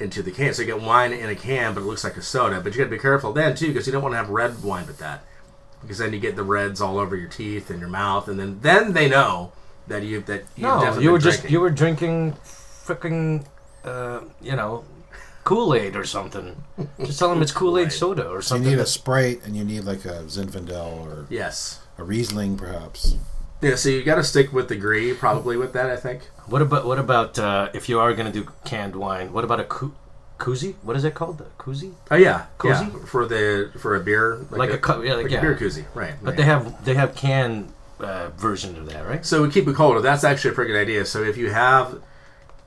[0.00, 0.52] into the can.
[0.52, 2.60] So you get wine in a can, but it looks like a soda.
[2.60, 4.62] But you got to be careful then too, because you don't want to have red
[4.62, 5.24] wine with that,
[5.80, 8.58] because then you get the reds all over your teeth and your mouth, and then
[8.60, 9.52] then they know
[9.86, 11.52] that you that you No, you were just drinking.
[11.52, 12.36] you were drinking
[12.86, 13.44] freaking
[13.84, 14.84] uh, you know
[15.44, 16.56] Kool Aid or something.
[16.98, 18.68] Just tell them it's Kool Aid soda or something.
[18.68, 21.80] You need a Sprite and you need like a Zinfandel or yes.
[21.98, 23.16] a Riesling, perhaps.
[23.62, 25.88] Yeah, so you got to stick with the Gree probably with that.
[25.88, 26.22] I think.
[26.46, 29.32] What about what about uh, if you are going to do canned wine?
[29.32, 29.94] What about a ku-
[30.38, 30.74] koozie?
[30.82, 31.38] What is it called?
[31.38, 31.92] The koozie?
[32.10, 32.92] Oh yeah, Koozie?
[32.92, 35.38] yeah, for the for a beer, Like a cu- yeah, like- like yeah.
[35.38, 36.14] a beer koozie, right?
[36.22, 36.36] But right.
[36.36, 39.24] they have they have canned uh, version of that, right?
[39.24, 40.04] So we keep it cold.
[40.04, 41.04] That's actually a pretty good idea.
[41.06, 42.02] So if you have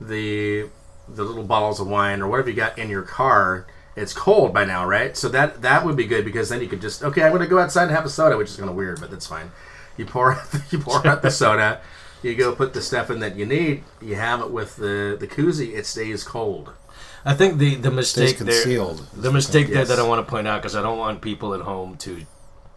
[0.00, 0.68] the
[1.08, 4.64] the little bottles of wine or whatever you got in your car, it's cold by
[4.64, 5.16] now, right?
[5.16, 7.48] So that that would be good because then you could just okay, I'm going to
[7.48, 9.50] go outside and have a soda, which is kind of weird, but that's fine.
[9.96, 11.80] You pour out the, you pour out the soda,
[12.22, 13.84] you go put the stuff in that you need.
[14.00, 15.74] You have it with the the koozie.
[15.74, 16.72] It stays cold.
[17.24, 20.48] I think the the Stays mistake there, the mistake there that I want to point
[20.48, 22.24] out because I don't want people at home to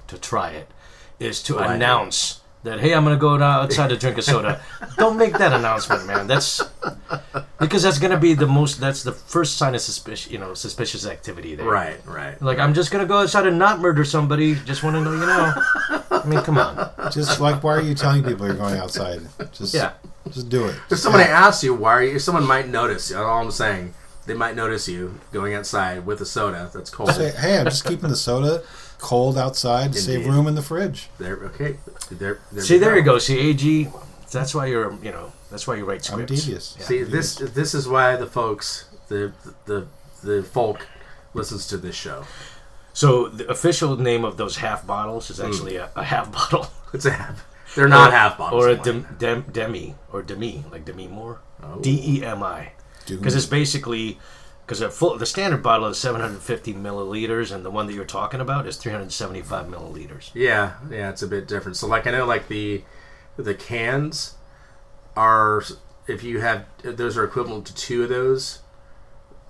[0.07, 0.69] to try it
[1.19, 4.61] is to I announce that hey I'm gonna go outside to drink a soda.
[4.97, 6.27] don't make that announcement, man.
[6.27, 6.61] That's
[7.59, 8.79] because that's gonna be the most.
[8.79, 11.65] That's the first sign of suspicious, you know, suspicious activity there.
[11.65, 12.41] Right, right.
[12.41, 14.55] Like I'm just gonna go outside and not murder somebody.
[14.55, 15.53] Just want to know, you know.
[16.11, 16.89] I mean, come on.
[17.11, 19.21] Just like, why are you telling people you're going outside?
[19.51, 19.91] Just, Yeah.
[20.31, 20.75] just do it.
[20.89, 23.09] If somebody asks you why, are you, someone might notice.
[23.11, 23.17] you.
[23.17, 23.93] All I'm saying,
[24.25, 27.11] they might notice you going outside with a soda that's cold.
[27.11, 28.63] Say, hey, I'm just keeping the soda
[29.03, 31.09] cold outside to save room in the fridge.
[31.19, 31.77] There, okay.
[32.09, 33.19] There, there See, there you go.
[33.19, 33.89] See, AG.
[34.31, 36.31] That's why you're, you know, that's why you write scripts.
[36.31, 36.45] I'm scripts.
[36.45, 36.75] devious.
[36.79, 36.85] Yeah.
[36.85, 39.31] See, this this is why the folks, the
[39.65, 39.85] the
[40.23, 40.87] the folk,
[41.35, 42.25] listens to this show.
[42.93, 45.97] So the official name of those half bottles is actually hmm.
[45.97, 46.65] a, a half bottle.
[46.93, 47.45] It's a half.
[47.75, 48.63] They're not or, half bottles.
[48.63, 51.79] or a dem, dem, demi or demi like Demi Moore Oh.
[51.79, 52.71] D E M I
[53.07, 54.19] because it's basically
[54.65, 58.77] because the standard bottle is 750 milliliters and the one that you're talking about is
[58.77, 60.31] 375 milliliters.
[60.33, 61.75] Yeah, yeah, it's a bit different.
[61.75, 62.83] So, like, I know, like the
[63.35, 64.35] the cans
[65.15, 65.63] are
[66.07, 68.59] if you have those are equivalent to two of those.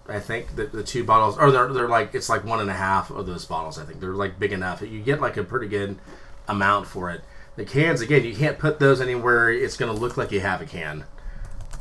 [0.08, 2.74] I think that the two bottles, or they're they're like it's like one and a
[2.74, 3.80] half of those bottles.
[3.80, 4.82] I think they're like big enough.
[4.82, 5.98] You get like a pretty good
[6.48, 7.22] amount for it.
[7.56, 9.50] The cans again, you can't put those anywhere.
[9.52, 11.06] It's going to look like you have a can.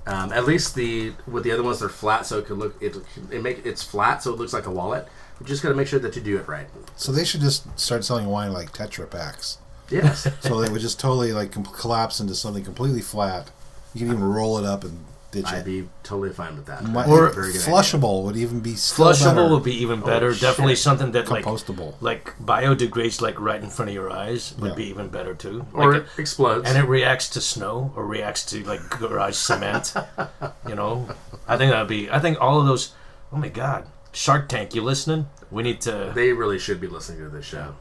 [0.07, 2.97] Um, at least the with the other ones, they're flat, so it could look it,
[3.31, 5.07] it make it's flat, so it looks like a wallet.
[5.41, 6.67] You just got to make sure that you do it right.
[6.97, 9.59] So they should just start selling wine like Tetra Paks.
[9.91, 10.29] Yes.
[10.41, 13.51] So they would just totally like com- collapse into something completely flat.
[13.95, 16.85] You can even roll it up and ditch I'd be totally fine with that.
[16.85, 19.49] Mi- Or Very good flushable would even be still Flushable better.
[19.51, 20.29] would be even better.
[20.29, 20.85] Oh, Definitely shit.
[20.85, 21.95] something that like compostable.
[22.01, 24.77] like biodegrades like right in front of your eyes would Yeah.
[24.77, 25.66] be even better too.
[25.73, 26.68] Or Like it explodes.
[26.68, 29.95] and it reacts to snow or reacts to like garage cement.
[30.68, 31.09] You know,
[31.49, 32.09] I think that'd be.
[32.11, 32.92] I think all of those.
[33.33, 35.27] Oh my God, Shark Tank, you listening?
[35.51, 36.12] We need to.
[36.14, 37.75] they really should be listening to this show.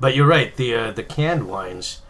[0.00, 0.54] But you're right.
[0.56, 2.00] The uh, the canned wines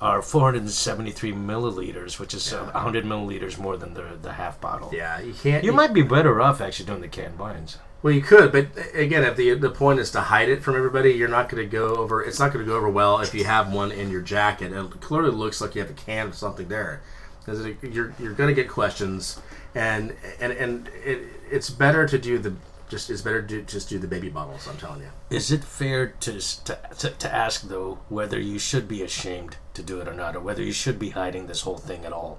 [0.00, 4.90] are 473 milliliters, which is uh, 100 milliliters more than the the half bottle.
[4.94, 5.64] Yeah, you can't.
[5.64, 7.78] You might be better off actually doing the canned wines.
[8.02, 11.12] Well, you could, but again, if the the point is to hide it from everybody,
[11.12, 12.22] you're not going to go over.
[12.22, 14.72] It's not going to go over well if you have one in your jacket.
[14.72, 17.02] It clearly looks like you have a can of something there,
[17.40, 19.40] because you're you're going to get questions,
[19.74, 22.54] and and and it, it's better to do the
[22.88, 24.68] just it's better to just do the baby bottles.
[24.68, 25.08] I'm telling you.
[25.30, 29.82] Is it fair to, to to to ask though whether you should be ashamed to
[29.82, 32.38] do it or not, or whether you should be hiding this whole thing at all?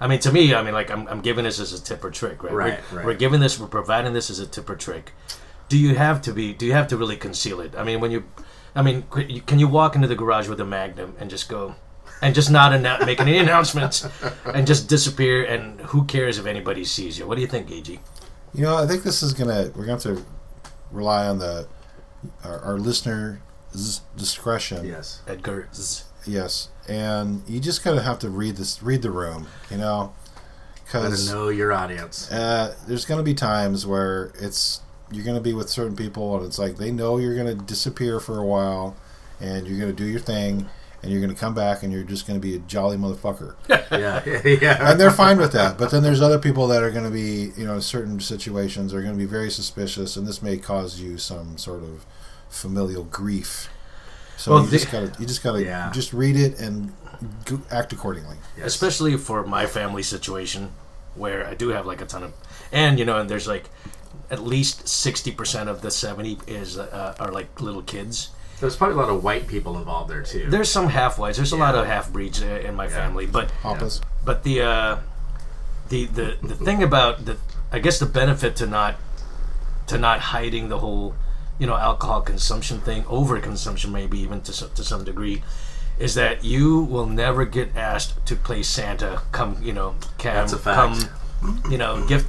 [0.00, 2.10] I mean, to me, I mean, like I'm, I'm giving this as a tip or
[2.10, 2.52] trick, right?
[2.52, 3.06] Right, we're, right.
[3.06, 5.12] we're giving this, we're providing this as a tip or trick.
[5.68, 6.52] Do you have to be?
[6.52, 7.74] Do you have to really conceal it?
[7.76, 8.24] I mean, when you,
[8.74, 9.04] I mean,
[9.46, 11.74] can you walk into the garage with a magnum and just go,
[12.20, 14.06] and just not annou- make any announcements,
[14.44, 15.44] and just disappear?
[15.44, 17.26] And who cares if anybody sees you?
[17.26, 18.00] What do you think, Ag?
[18.52, 19.70] You know, I think this is gonna.
[19.74, 20.24] We're going to have to
[20.90, 21.66] rely on the
[22.44, 23.38] our, our listeners'
[24.16, 24.86] discretion.
[24.86, 25.22] Yes.
[25.26, 25.68] Edgar?
[26.26, 29.46] Yes, and you just kind of have to read this, read the room.
[29.70, 30.12] You know,
[30.84, 32.30] because know your audience.
[32.30, 36.58] uh, there's gonna be times where it's you're gonna be with certain people, and it's
[36.58, 38.96] like they know you're gonna disappear for a while,
[39.40, 40.68] and you're gonna do your thing,
[41.02, 43.54] and you're gonna come back, and you're just gonna be a jolly motherfucker.
[43.90, 44.90] yeah, yeah.
[44.90, 45.78] and they're fine with that.
[45.78, 49.02] But then there's other people that are going to be, you know, certain situations are
[49.02, 52.06] going to be very suspicious, and this may cause you some sort of
[52.48, 53.68] familial grief.
[54.36, 55.90] So Well, you the- just gotta, you just gotta, Yeah.
[55.92, 56.92] just read it and
[57.44, 58.36] go, act accordingly.
[58.56, 58.66] Yes.
[58.66, 60.70] especially for my family situation
[61.14, 62.32] where I do have like a ton of,
[62.72, 63.70] and you know, and there's like,
[64.30, 68.30] at least sixty percent of the seventy is uh, are like little kids.
[68.60, 70.46] There's probably a lot of white people involved there too.
[70.48, 71.36] There's some half whites.
[71.36, 74.00] There's a lot of half breeds uh, in my family, but Pampas.
[74.24, 74.96] but the uh,
[75.88, 77.36] the the the thing about the
[77.72, 78.96] I guess the benefit to not
[79.88, 81.14] to not hiding the whole
[81.58, 85.42] you know alcohol consumption thing, overconsumption maybe even to some, to some degree,
[85.98, 89.22] is that you will never get asked to play Santa.
[89.32, 91.08] Come you know, come, That's a fact.
[91.42, 92.28] come you know gift gift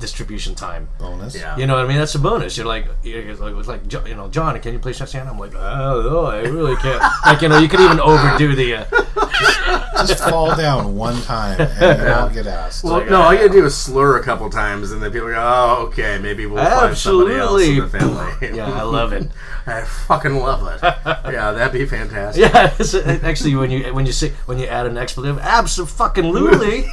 [0.00, 0.88] distribution time.
[0.98, 1.36] Bonus.
[1.36, 1.56] yeah.
[1.56, 1.98] You know what I mean?
[1.98, 2.56] That's a bonus.
[2.56, 5.30] You're like, you're like, it's like, you know, John, can you play Santa?
[5.30, 7.02] I'm like, oh, no, I really can't.
[7.26, 8.74] like, you know, you could even overdo the.
[8.76, 12.84] Uh, Just fall down one time and you won't get asked.
[12.84, 15.34] Well, no, all you gotta do is slur a couple times, and then people go,
[15.36, 19.30] "Oh, okay, maybe we'll find somebody else in the family." yeah, I love it.
[19.66, 20.80] I fucking love it.
[20.82, 22.42] Yeah, that'd be fantastic.
[22.52, 26.86] Yeah, actually, when you when you say when you add an expletive, absolutely.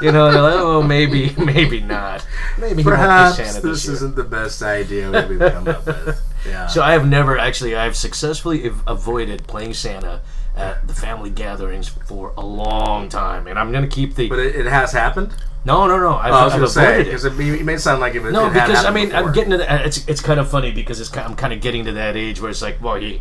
[0.00, 2.24] you know, they're like, oh, maybe, maybe not.
[2.58, 3.94] Maybe Perhaps this this year.
[3.94, 6.22] isn't the best idea we've come up with.
[6.46, 6.68] Yeah.
[6.68, 7.76] So I have never actually.
[7.76, 10.22] I've successfully av- avoided playing Santa
[10.56, 14.26] at the family gatherings for a long time, and I'm gonna keep the.
[14.30, 15.34] but it, it has happened.
[15.66, 16.14] no, no, no.
[16.14, 17.04] I've, Oh, I was going to say avoided it.
[17.10, 19.84] because it, it may sound like it No, because I mean, I'm getting to that.
[19.84, 22.50] It's it's kind of funny because it's I'm kind of getting to that age where
[22.50, 23.20] it's like, well, he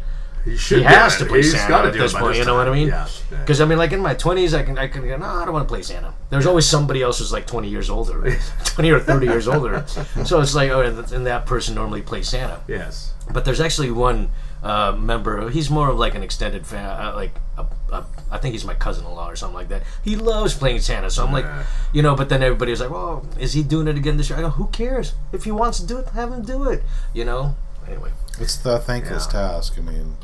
[0.51, 2.38] he, should he has to play He's Santa at this point.
[2.38, 2.88] You know what I mean?
[2.89, 3.07] Yeah.
[3.31, 3.39] yeah.
[3.39, 5.53] Because I mean, like in my 20s, I can I can go, no, I don't
[5.53, 6.13] want to play Santa.
[6.29, 9.85] There's always somebody else who's like 20 years older, 20 or 30 years older.
[10.25, 12.62] So it's like, oh, and that person normally plays Santa.
[12.67, 13.13] Yes.
[13.31, 14.29] But there's actually one
[14.63, 15.49] uh, member.
[15.49, 16.85] He's more of like an extended fan.
[16.85, 19.83] Uh, like a, a, I think he's my cousin-in-law or something like that.
[20.03, 21.09] He loves playing Santa.
[21.09, 21.63] So I'm like, Yeah.
[21.93, 22.15] you know.
[22.15, 24.39] But then everybody was like, well, is he doing it again this year?
[24.39, 25.13] I go, who cares?
[25.31, 26.83] If he wants to do it, have him do it.
[27.13, 27.55] You know.
[27.88, 28.12] Anyway.
[28.39, 29.31] It's the thankless Yeah.
[29.51, 29.75] task.
[29.77, 30.17] I mean,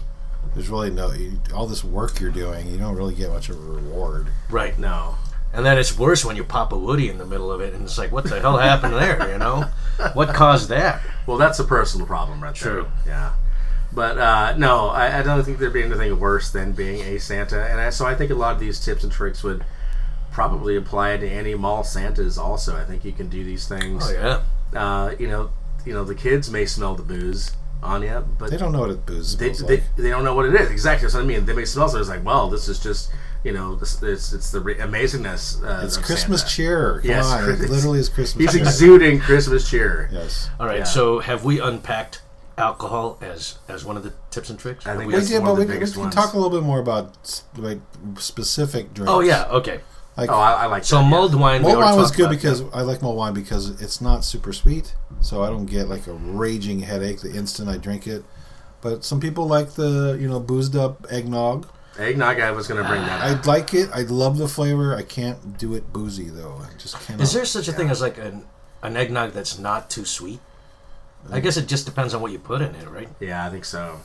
[0.55, 2.67] there's really no you, all this work you're doing.
[2.67, 4.27] You don't really get much of a reward.
[4.49, 4.77] Right.
[4.79, 5.15] No.
[5.53, 7.83] And then it's worse when you pop a Woody in the middle of it, and
[7.83, 9.31] it's like, what the hell happened there?
[9.31, 9.69] You know,
[10.13, 11.01] what caused that?
[11.27, 12.73] Well, that's a personal problem right there.
[12.73, 12.87] True.
[13.05, 13.33] Yeah.
[13.93, 17.63] But uh, no, I, I don't think there'd be anything worse than being a Santa,
[17.63, 19.63] and I, so I think a lot of these tips and tricks would
[20.33, 22.37] probably apply to any mall Santas.
[22.37, 24.03] Also, I think you can do these things.
[24.05, 24.77] Oh yeah.
[24.77, 25.51] Uh, you know,
[25.85, 27.51] you know, the kids may smell the booze
[27.85, 29.95] on you, but They don't know what a booze they, smells they, like.
[29.95, 31.07] they don't know what it is exactly.
[31.09, 32.01] So I mean, they may smell something.
[32.01, 33.11] It's like, well, this is just
[33.43, 35.63] you know, this, it's it's the re- amazingness.
[35.63, 36.53] Uh, It's Christmas Santa.
[36.55, 36.99] cheer.
[37.01, 38.61] Come Yes, on, it literally is Christmas He's cheer.
[38.67, 40.09] exuding Christmas cheer.
[40.11, 40.49] yes.
[40.59, 40.79] All right.
[40.79, 40.83] Yeah.
[40.85, 42.21] So have we unpacked
[42.57, 44.87] alcohol as as one of the tips and tricks?
[44.87, 46.15] I think we- We did, one but of the we, we can ones.
[46.15, 47.79] talk a little bit more about like
[48.17, 49.11] specific drinks.
[49.11, 49.45] oh yeah.
[49.49, 49.79] Okay.
[50.17, 51.09] Like Oh, I, I like So that, yeah.
[51.09, 51.61] mulled wine.
[51.61, 52.75] mulled wine was good because that.
[52.75, 56.13] I like mulled wine because it's not super sweet, so I don't get like a
[56.13, 58.23] raging headache the instant I drink it.
[58.81, 61.67] But some people like the you know boozed up eggnog.
[61.97, 62.39] eggnog.
[62.39, 63.21] I was going to bring that.
[63.21, 63.45] I up.
[63.45, 63.89] like it.
[63.93, 64.95] I love the flavor.
[64.95, 66.61] I can't do it boozy though.
[66.61, 67.21] I just cannot.
[67.21, 68.45] is there such a thing as like an
[68.83, 70.39] an eggnog that's not too sweet?
[71.31, 71.43] I mm.
[71.43, 73.09] guess it just depends on what you put in it, right?
[73.19, 73.99] Yeah, I think so.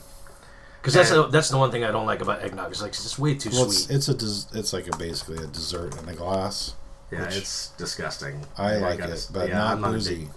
[0.81, 2.71] Because that's the, that's the one thing I don't like about eggnog.
[2.71, 3.95] It's like it's just way too Well, sweet.
[3.95, 6.73] it's a des- it's like a basically a dessert in a glass.
[7.11, 8.45] Yeah, it's disgusting.
[8.57, 10.15] I Yeah, like gotta- it, but yeah, not I'm boozy.
[10.15, 10.29] big-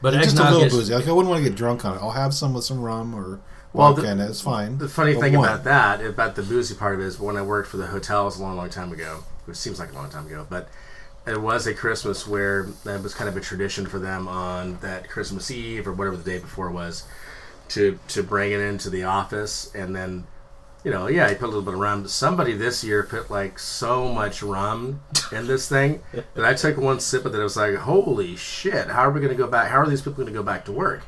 [0.00, 0.94] But just a little is boozy.
[0.94, 2.00] Like I wouldn't want to get drunk on it.
[2.02, 3.38] I'll have some with some rum or
[3.72, 4.78] Well, vodka the- It's fine.
[4.78, 5.46] The funny But thing one.
[5.48, 8.38] about that, about the boozy part of it, is when I worked for the hotels
[8.40, 10.68] a long, long time ago, which seems like a long time ago, but
[11.26, 15.08] it was a Christmas where that was kind of a tradition for them on that
[15.08, 17.04] Christmas Eve or whatever the day before was
[17.68, 20.26] to to bring it into the office and then.
[20.84, 22.08] You know, yeah, he put a little bit of rum.
[22.08, 26.02] Somebody this year put like so much rum in this thing
[26.34, 27.38] that I took one sip of it.
[27.38, 28.88] I was like, "Holy shit!
[28.88, 29.70] How are we going to go back?
[29.70, 31.02] How are these people going to go back to work?"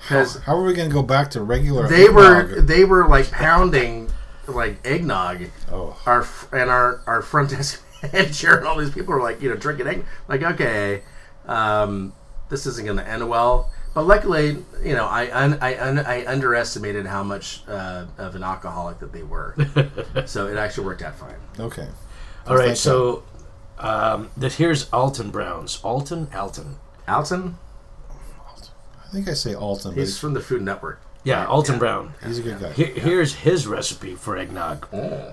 [0.00, 1.88] Because How are we going to go back to regular?
[1.88, 4.10] they were they were like pounding
[4.46, 5.44] like eggnog.
[5.72, 5.98] Oh.
[6.04, 9.56] Our and our our front desk manager and all these people were like you know
[9.56, 10.04] drinking egg.
[10.28, 11.02] Like okay,
[11.46, 12.12] um,
[12.50, 13.70] this isn't going to end well.
[13.94, 18.42] But luckily, you know, I un- I, un- I underestimated how much uh, of an
[18.44, 19.56] alcoholic that they were,
[20.26, 21.34] so it actually worked out fine.
[21.58, 21.88] Okay.
[22.46, 22.76] all right.
[22.76, 23.24] So
[23.78, 25.80] um, this, here's Alton Browns.
[25.82, 26.76] Alton, Alton.
[27.08, 27.56] Alton,
[29.04, 31.00] I think I say Alton, but he's he's, from the Food Network.
[31.24, 31.78] Yeah, Right, Alton yeah.
[31.78, 32.14] Brown.
[32.24, 32.72] he's a good guy.
[32.72, 34.86] Here, Here's his recipe for eggnog: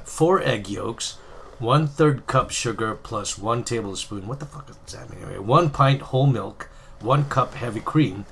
[0.05, 1.17] four egg yolks,
[1.59, 4.27] one third cup sugar plus one tablespoon.
[4.27, 5.21] What the fuck does that mean?
[5.23, 6.69] Anyway, one pint whole milk,
[7.01, 8.25] one cup heavy cream,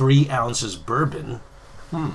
[0.00, 1.40] three ounces bourbon,
[1.90, 2.06] hmm,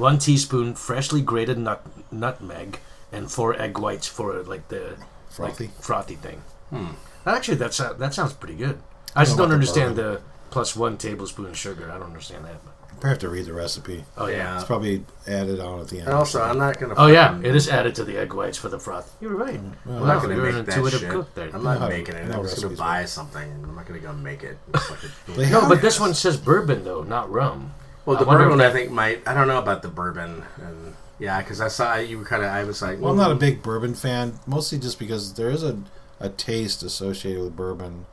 [0.00, 2.78] one teaspoon freshly grated nut, nutmeg,
[3.12, 4.96] and four egg whites for like the
[5.28, 5.64] Frothy?
[5.64, 6.40] like, frothy thing.
[6.70, 6.92] Hmm.
[7.26, 8.78] Actually, that's uh, that sounds pretty good.
[9.14, 11.90] I just don't about the understand the plus one tablespoon sugar.
[11.92, 12.64] I don't understand that.
[12.64, 12.72] But.
[13.02, 14.04] I have to read the recipe.
[14.18, 14.36] Oh yeah.
[14.36, 14.54] Yeah.
[14.56, 16.08] It's probably added on at the end.
[16.08, 16.94] And also, I'm not gonna.
[16.96, 19.14] Oh yeah, fucking- it is added to the egg whites for the froth.
[19.20, 19.58] You're right.
[19.58, 21.10] I'm Wow, not gonna you're an make that intuitive shit.
[21.10, 21.50] cook there.
[21.54, 22.28] I'm not No, making it.
[22.28, 23.08] no I'm just gonna recipes buy work.
[23.08, 23.50] something.
[23.64, 24.58] I'm not gonna go make it.
[24.74, 27.72] It's like a- They No, have- but this one says bourbon though, not rum.
[28.04, 29.26] well, the I wonder if bourbon I that- think might.
[29.26, 30.42] I don't know about the bourbon.
[30.62, 32.50] And yeah, because I saw you were kind of.
[32.50, 35.50] I was like, Well, I'm not a mm, big bourbon fan, mostly just because there
[35.50, 35.78] is a,
[36.18, 38.06] a taste associated with bourbon.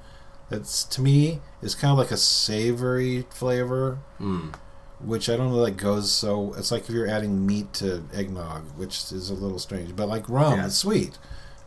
[0.50, 4.54] That's to me is kind of like a savory flavor, mm.
[5.00, 6.54] Which I don't know that goes so.
[6.58, 9.96] It's like if you're adding meat to eggnog, which is a little strange.
[9.96, 10.66] But like rum, Yeah.
[10.66, 11.18] it's sweet.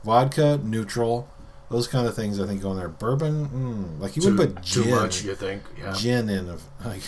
[0.05, 1.29] Vodka, neutral,
[1.71, 2.89] those kind of things I think go in there.
[2.89, 5.63] Bourbon, mm, like you would put gin, too much, you think?
[5.79, 5.93] Yeah.
[5.93, 6.57] gin in a
[6.89, 7.03] like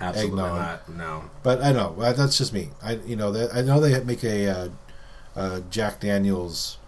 [0.00, 0.36] Absolutely eggnog.
[0.58, 0.88] not.
[0.88, 1.24] No.
[1.42, 2.70] But I know uh, that's just me.
[2.82, 4.68] I you know that I know they make a uh,
[5.34, 6.78] uh, Jack Daniel's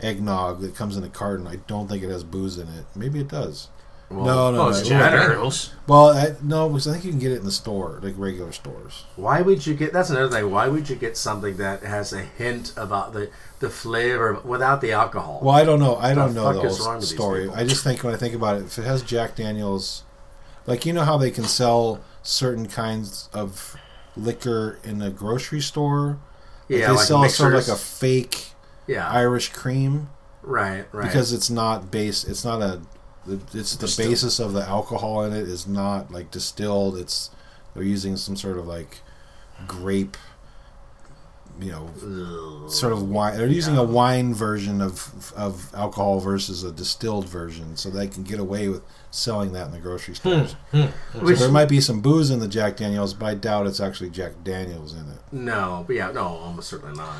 [0.00, 1.46] eggnog that comes in a carton.
[1.46, 2.84] I don't think it has booze in it.
[2.94, 3.68] Maybe it does.
[4.08, 4.68] Well, no, no, no.
[4.68, 5.72] it's it Jack Daniels.
[5.88, 8.52] Well, I, no, because I think you can get it in the store, like regular
[8.52, 9.04] stores.
[9.16, 9.92] Why would you get?
[9.92, 10.50] That's another thing.
[10.50, 14.92] Why would you get something that has a hint about the the flavor without the
[14.92, 15.40] alcohol?
[15.42, 15.96] Well, I don't know.
[15.96, 17.48] I don't The know the whole wrong with these story.
[17.50, 20.04] I just think when I think about it, if it has Jack Daniel's,
[20.66, 23.76] like you know how they can sell certain kinds of
[24.16, 26.18] liquor in a grocery store.
[26.68, 27.36] Like yeah, they like sell mixers.
[27.38, 28.52] sort of like a fake
[28.86, 30.10] yeah, Irish cream.
[30.42, 31.04] right, right.
[31.06, 32.80] because it's not base it's not a
[33.28, 34.10] it's the Distilled.
[34.10, 36.96] basis of the alcohol in it is not like distilled.
[36.96, 37.30] It's
[37.74, 39.00] they're using some sort of like
[39.66, 40.16] grape
[41.60, 43.36] you know sort of wine.
[43.36, 48.22] They're using a wine version of of alcohol versus a distilled version so they can
[48.24, 50.28] get away with selling that in the grocery hmm.
[50.28, 50.52] stores.
[50.70, 50.76] Hmm.
[50.76, 51.24] So hmm.
[51.24, 54.10] Which- there might be some booze in the jack daniels but i doubt it's actually
[54.10, 55.18] jack daniels in it.
[55.32, 57.16] No, but yeah, no, almost certainly not.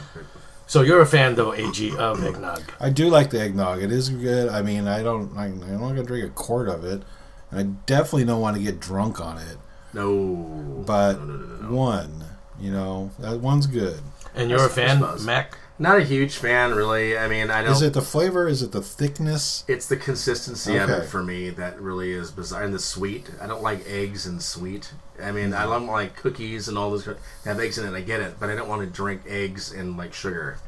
[0.67, 2.63] So you're a fan though, AG of eggnog.
[2.81, 3.83] I do like the eggnog.
[3.83, 4.49] It is good.
[4.49, 5.37] I mean, I don't.
[5.37, 7.03] I, I'm not want to drink a quart of it,
[7.51, 9.59] and I definitely don't want to get drunk on it.
[9.93, 11.75] No, But no, no, no, no, no.
[11.75, 12.25] one,
[12.61, 14.01] you know, that one's good.
[14.35, 15.25] And you're a I fan, suppose.
[15.25, 15.57] Mac?
[15.79, 17.19] Not a huge fan, really.
[17.19, 17.73] I mean, I don't.
[17.73, 18.49] Is it the flavor?
[18.49, 19.65] Is it the thickness?
[19.69, 22.62] It's the consistency of it for me that really is bizarre.
[22.62, 23.31] And the sweet.
[23.41, 24.93] I don't like eggs and sweet.
[25.23, 25.71] I mean, I mm-hmm.
[25.71, 27.97] love like cookies and all those that have eggs in it.
[27.97, 30.59] I get it, but I don't want to drink eggs and like sugar.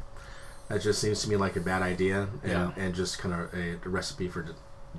[0.68, 2.71] That just seems to me like a bad idea, and, Yeah.
[2.77, 4.44] and just kind of a, recipe for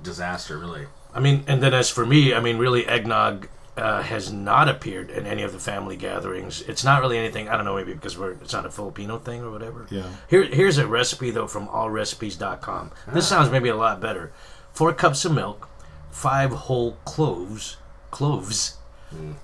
[0.02, 0.86] disaster, really.
[1.14, 5.10] I mean, and then as for me, I mean, really, eggnog uh, has not appeared
[5.10, 6.62] in any of the family gatherings.
[6.62, 7.48] It's not really anything.
[7.48, 9.86] I don't know, maybe because we're it's not a Filipino thing or whatever.
[9.90, 10.08] Yeah.
[10.28, 12.90] Here, here's a recipe though from allrecipes.com.
[13.12, 14.32] This sounds maybe a lot better.
[14.72, 15.68] Four cups of milk,
[16.10, 17.76] five whole cloves,
[18.10, 18.76] cloves,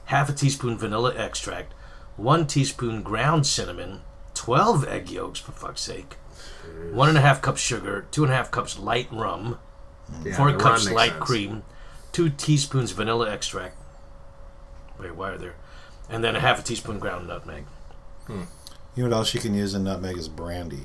[0.07, 1.73] half a teaspoon vanilla extract,
[2.17, 4.03] one teaspoon ground cinnamon,
[4.35, 6.15] twelve egg yolks for fuck's sake,
[6.93, 9.59] one and a half cups sugar, two and a half cups light rum,
[10.25, 11.25] Yeah, four cups light sense.
[11.25, 11.63] cream,
[12.13, 13.77] two teaspoons vanilla extract.
[14.99, 15.55] Wait, why are there?
[16.09, 17.65] And then a half a teaspoon ground nutmeg.
[18.29, 18.37] You
[18.97, 20.83] know what else you can use in nutmeg is brandy.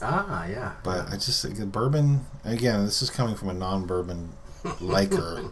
[0.00, 0.72] Ah, yeah.
[0.82, 2.26] But I just think the bourbon.
[2.44, 4.32] Again, this is coming from a non-bourbon
[4.80, 5.50] liker.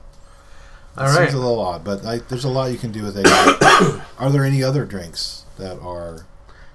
[0.97, 1.15] All It right.
[1.19, 3.27] seems a little odd, but I, there's a lot you can do with it.
[4.19, 6.27] are there any other drinks that are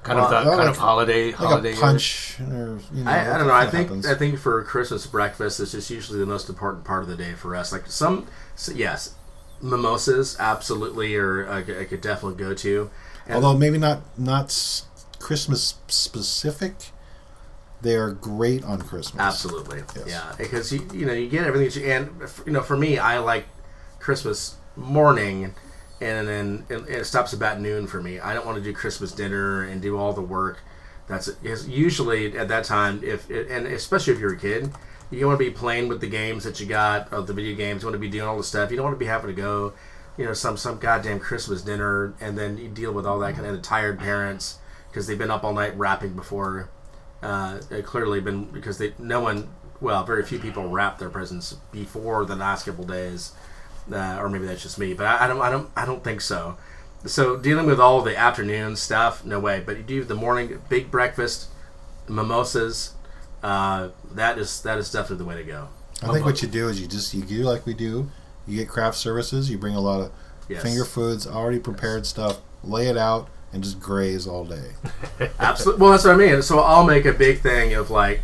[0.03, 3.09] Kind of Well, the, kind like- of holiday like holiday a punch, or you know?
[3.11, 3.53] I, I don't know.
[3.55, 4.05] I think happens.
[4.05, 7.33] I think for Christmas breakfast, it's just usually the most important part of the day
[7.33, 7.71] for us.
[7.71, 9.15] Like some, so yes,
[9.65, 12.89] mimosas absolutely, or I could, I could definitely go to.
[13.25, 14.84] And Although maybe not not
[15.19, 16.91] Christmas specific,
[17.82, 19.21] they are great on Christmas.
[19.21, 20.06] Absolutely, Yes.
[20.08, 20.36] yeah.
[20.38, 23.17] Because you you know you get everything that you and you know for me I
[23.19, 23.45] like
[23.99, 25.56] Christmas morning,
[25.99, 28.19] and then and it stops about noon for me.
[28.19, 30.60] I don't want to do Christmas dinner and do all the work.
[31.08, 34.71] That's is usually at that time if and especially if you're a kid,
[35.11, 37.83] you want to be playing with the games that you got of the video games.
[37.83, 38.71] You want to be doing all the stuff.
[38.71, 39.73] You don't want to be having to go.
[40.17, 43.45] You know, some some goddamn Christmas dinner, and then you deal with all that kind
[43.45, 46.69] of the tired parents because they've been up all night wrapping before
[47.25, 49.49] uh, clearly been because they no one
[49.81, 53.33] well very few people wrap their presents before the last couple days
[53.91, 56.21] uh, or maybe that's just me but I, I don't I don't I don't think
[56.21, 56.57] so
[57.05, 60.91] so dealing with all the afternoon stuff no way but you do the morning big
[60.91, 61.49] breakfast
[62.07, 62.93] mimosas
[63.43, 65.67] uh, that is that is definitely the way to go
[66.04, 68.10] I think what you do is you just you do like we do.
[68.48, 69.50] You get craft services.
[69.50, 70.12] You bring a lot of
[70.48, 70.62] Yes.
[70.62, 72.39] finger foods, already prepared stuff.
[72.63, 74.71] Lay it out and just graze all day.
[75.40, 75.81] Absolutely.
[75.81, 76.42] Well, that's what I mean.
[76.44, 78.21] So I'll make a big thing of like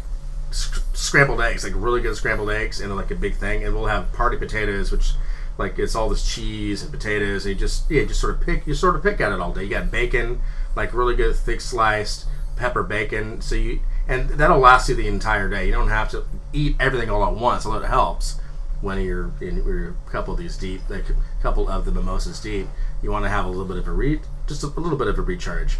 [0.51, 3.87] sc- scrambled eggs, like really good scrambled eggs, and like a big thing, and we'll
[3.87, 5.13] have party potatoes, which
[5.57, 8.67] like it's all this cheese and potatoes, and you just yeah, just sort of pick,
[8.67, 9.63] you sort of pick at it all day.
[9.63, 10.41] You got bacon,
[10.75, 12.25] like really good thick sliced
[12.57, 15.65] pepper bacon, so you and that'll last you the entire day.
[15.67, 16.23] You don't have to
[16.53, 18.39] eat everything all at once, although it helps.
[18.81, 22.39] when you're in you're a couple of these deep, like a couple of the mimosas
[22.39, 22.67] deep,
[23.03, 25.07] you want to have a little bit of a re, just a, a little bit
[25.07, 25.77] of a recharge,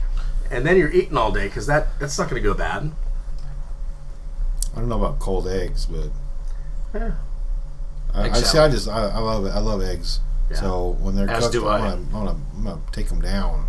[0.52, 2.92] and then you're eating all day because that that's not going to go bad.
[4.74, 6.10] I don't know about cold eggs, but
[6.94, 7.12] Yeah.
[8.14, 8.58] I, I see.
[8.58, 9.50] I just I, I love it.
[9.50, 10.20] I love eggs.
[10.50, 10.58] Yeah.
[10.58, 11.86] So when they're As cooked, do I I.
[11.96, 13.68] want to I wanna, I'm gonna take them down.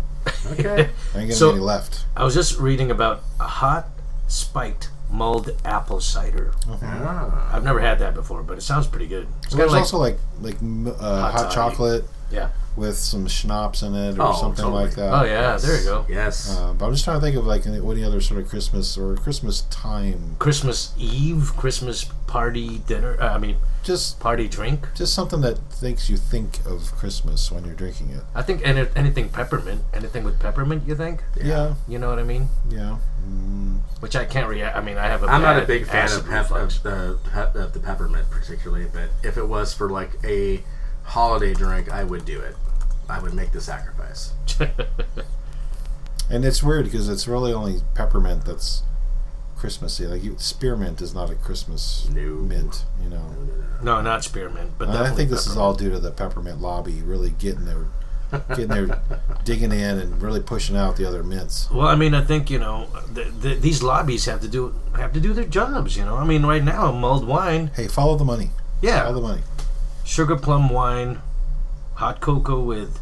[0.51, 0.69] Okay.
[0.69, 2.05] I ain't getting So- any left.
[2.15, 3.87] I was just reading about a hot
[4.27, 6.53] spiked mulled apple cider.
[6.67, 7.49] Ah.
[7.53, 9.27] I've never had that before, but it sounds pretty good.
[9.43, 11.55] It's Well, kind there's of like also like like m- uh, hot, toddy.
[11.55, 12.49] chocolate yeah.
[12.75, 14.85] With some schnapps in it or Oh, something totally.
[14.85, 15.13] like that.
[15.13, 16.05] Oh yeah, there you go.
[16.09, 16.49] Yes.
[16.57, 18.97] Uh, but I'm just trying to think of like any, any other sort of Christmas
[18.97, 20.35] or Christmas time.
[20.39, 23.15] Christmas Eve, Christmas party dinner.
[23.21, 24.87] Uh, I mean, Just party drink.
[24.95, 28.23] just something that makes you think of Christmas when you're drinking it.
[28.33, 30.87] I think any, anything peppermint, anything with peppermint.
[30.87, 31.21] You think?
[31.39, 32.47] Yeah, You know what I mean?
[32.71, 32.97] yeah.
[33.29, 34.75] Mm, Which I can't react.
[34.75, 35.27] I mean, I have a.
[35.27, 39.09] I'm not a big fan of, pep- of, the, pep- of the peppermint particularly, but
[39.23, 40.61] if it was for like a
[41.03, 42.55] holiday drink, I would do it.
[43.09, 44.31] I would make the sacrifice.
[46.29, 48.83] and it's weird because it's really only peppermint that's
[49.57, 50.05] Christmassy.
[50.07, 52.21] Like you, spearmint is not a Christmas No.
[52.35, 53.35] mint, you know.
[53.81, 57.29] no, not spearmint, but I think this is all due to the peppermint lobby really
[57.31, 57.85] getting their
[58.49, 59.01] getting their
[59.45, 61.69] digging in and really pushing out the other mints.
[61.71, 65.13] Well, I mean, I think you know th th these lobbies have to do have
[65.13, 65.95] to do their jobs.
[65.97, 68.49] You know, I mean, right now mulled wine, Hey, follow the money.
[68.81, 69.41] yeah, Follow the money.
[70.03, 71.21] Sugar plum wine,
[71.95, 72.99] hot cocoa with.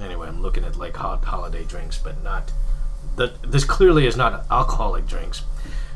[0.00, 2.52] Anyway, I'm looking at like hot holiday drinks, but not.
[3.16, 5.42] The, this clearly is not alcoholic drinks.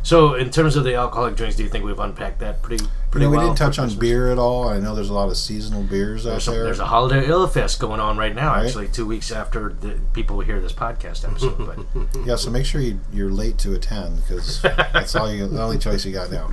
[0.05, 2.91] So, in terms of the alcoholic drinks, do you think we've unpacked that pretty You
[3.12, 4.68] pretty know, we didn't touch on beer at all.
[4.68, 6.64] I know there's a lot of seasonal beers out There's, some, there.
[6.64, 8.53] there's a holiday ill fest going on right now.
[8.53, 8.66] Right.
[8.66, 11.57] Actually, two weeks after the people hear this podcast episode.
[11.57, 15.62] But Yeah, so make sure you, you're late to attend because that's all you, the
[15.62, 16.51] only choice you got now.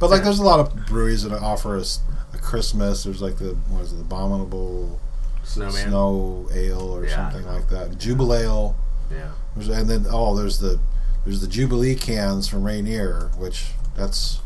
[0.00, 2.00] But like, there's a lot of breweries that offer us
[2.46, 3.04] Christmas.
[3.04, 4.98] There's like the what is it, abominable
[5.44, 5.72] Snowman.
[5.88, 7.30] snow ale or Yeah.
[7.30, 7.90] something like that.
[7.98, 8.74] Jubelale.
[9.10, 9.30] Yeah.
[9.54, 10.78] There's, and then oh, there's the
[11.24, 13.66] there's the Jubilee cans from Rainier, which
[13.96, 14.40] that's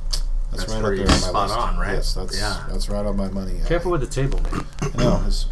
[0.51, 1.59] that's, That's right up there on my spot list.
[1.61, 1.93] on, right?
[1.95, 2.65] Yes, that's Yeah.
[2.71, 3.61] that's right on my money.
[3.67, 4.65] careful with the table, man.
[4.83, 5.47] I know it's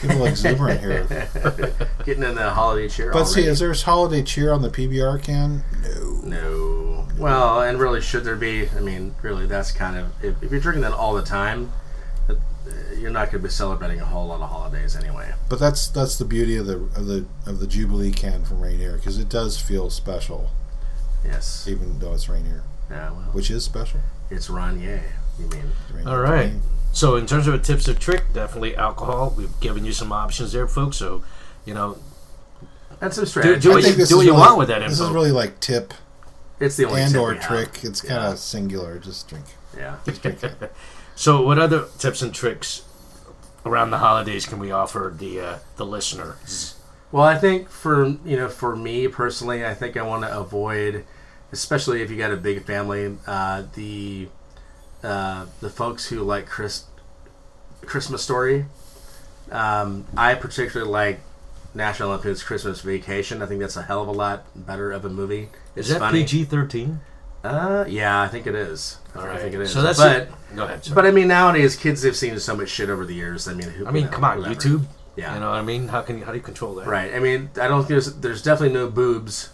[0.00, 1.06] people exuberant here.
[2.04, 3.12] Getting in the holiday cheer.
[3.12, 5.62] But see, is there holiday cheer on the PBR can?
[5.82, 6.20] No.
[6.24, 6.81] No.
[7.18, 8.68] Well, and really, should there be?
[8.70, 11.72] I mean, really, that's kind of if, if you're drinking that all the time,
[12.28, 12.34] uh,
[12.98, 15.32] you're not going to be celebrating a whole lot of holidays anyway.
[15.48, 18.96] But that's that's the beauty of the of the of the Jubilee can from Rainier
[18.96, 20.50] because it does feel special,
[21.24, 21.66] Yes.
[21.68, 23.10] even though it's Rainier, Yeah.
[23.10, 24.00] Well, which is special.
[24.30, 25.02] it's Ranier.
[25.38, 25.72] You mean?
[25.92, 26.44] Rainier All right.
[26.46, 26.60] Rainier.
[26.94, 29.32] So, in terms of a tips or trick, definitely alcohol.
[29.36, 30.98] We've given you some options there, folks.
[30.98, 31.22] So,
[31.64, 31.96] you know,
[33.00, 33.60] That's some strategy.
[33.60, 35.58] do I what you- do is what you want with that This is really like
[35.60, 35.94] tip
[36.62, 37.44] it's the only and or we have.
[37.46, 37.84] trick.
[37.84, 38.32] It's kind Yeah.
[38.32, 38.98] of singular.
[38.98, 39.44] Just drink.
[39.76, 39.96] Yeah.
[41.14, 42.82] so what other tips and tricks
[43.64, 46.36] around the holidays can we offer the uh, the listener?
[47.10, 51.04] Well, I think for you know, for me personally, I think I want to avoid,
[51.52, 54.28] especially if you got a big family, uh, the
[55.02, 56.84] uh, the folks who like Chris
[57.86, 58.66] Christmas Story.
[59.50, 61.20] Um, I particularly like
[61.74, 63.42] National Lampoon's Christmas Vacation.
[63.42, 65.48] I think that's a hell of a lot better of a movie.
[65.74, 66.20] It's Is that funny.
[66.20, 67.00] PG thirteen?
[67.44, 68.98] Uh, yeah, I think it is.
[69.16, 69.40] All I right.
[69.40, 69.72] think it is.
[69.72, 70.84] So that's but Go ahead.
[70.84, 70.94] Sorry.
[70.94, 73.48] but I mean, nowadays kids have seen so much shit over the years.
[73.48, 74.54] I mean, who, I mean, you know, come on, whatever.
[74.54, 74.84] YouTube.
[75.16, 75.34] Yeah.
[75.34, 75.88] You know what I mean?
[75.88, 76.86] How can you, how do you control that?
[76.86, 77.12] Right.
[77.14, 79.50] I mean, I don't think there's there's definitely no boobs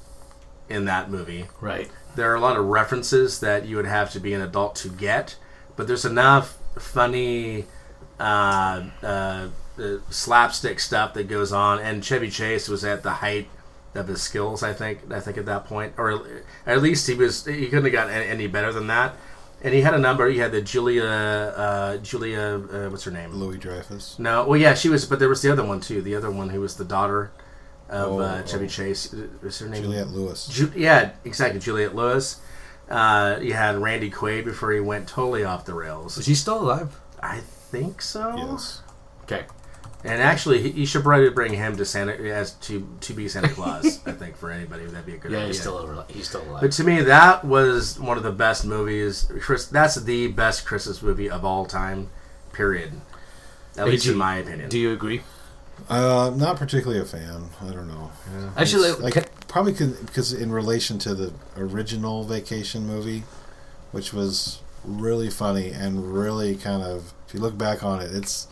[0.68, 1.46] in that movie.
[1.60, 1.90] Right.
[2.14, 4.88] There are a lot of references that you would have to be an adult to
[4.88, 5.36] get,
[5.76, 7.64] but there's enough funny
[8.20, 9.48] uh, uh,
[9.80, 11.78] uh, slapstick stuff that goes on.
[11.80, 13.48] And Chevy Chase was at the height
[13.94, 15.10] of his skills, I think.
[15.10, 16.20] I think at that point, or
[16.66, 17.44] at least he was.
[17.44, 19.14] He couldn't have gotten any better than that.
[19.60, 20.28] And he had a number.
[20.28, 23.32] He had the Julia, uh, Julia, uh, what's her name?
[23.32, 24.16] Louis Dreyfus.
[24.18, 26.00] No, well, yeah, she was, but there was the other one too.
[26.00, 27.32] The other one who was the daughter
[27.88, 28.68] of Oh, uh, Chevy oh.
[28.68, 29.12] Chase.
[29.42, 29.82] Was her name?
[29.82, 30.46] Juliette Lewis.
[30.46, 31.58] Ju- yeah, exactly.
[31.58, 32.40] Juliette Lewis.
[32.88, 36.12] Uh, you had Randy Quaid before he went totally off the rails.
[36.12, 36.26] Is rails.
[36.26, 37.00] he still alive?
[37.20, 38.34] I think so.
[38.36, 38.82] yes.
[39.24, 39.44] Okay.
[40.04, 43.48] And actually, he- you should probably bring him to Santa as to to be Santa
[43.48, 44.00] Claus.
[44.06, 45.48] I think for anybody that'd be a good Yeah, idea.
[45.48, 46.04] he's still alive.
[46.08, 46.60] He's still alive.
[46.60, 49.30] But to me, that was one of the best movies.
[49.40, 52.10] Chris, that's the best Christmas movie of all time.
[52.52, 52.92] Period.
[53.76, 54.68] At Hey, least do in my opinion.
[54.68, 55.22] do you agree?
[55.88, 57.48] Uh, not particularly a fan.
[57.60, 58.10] I don't know.
[58.56, 63.22] Actually, It's like can- probably could, because in relation to the original Vacation movie,
[63.92, 68.48] which was really funny and really kind of, if you look back on it, it's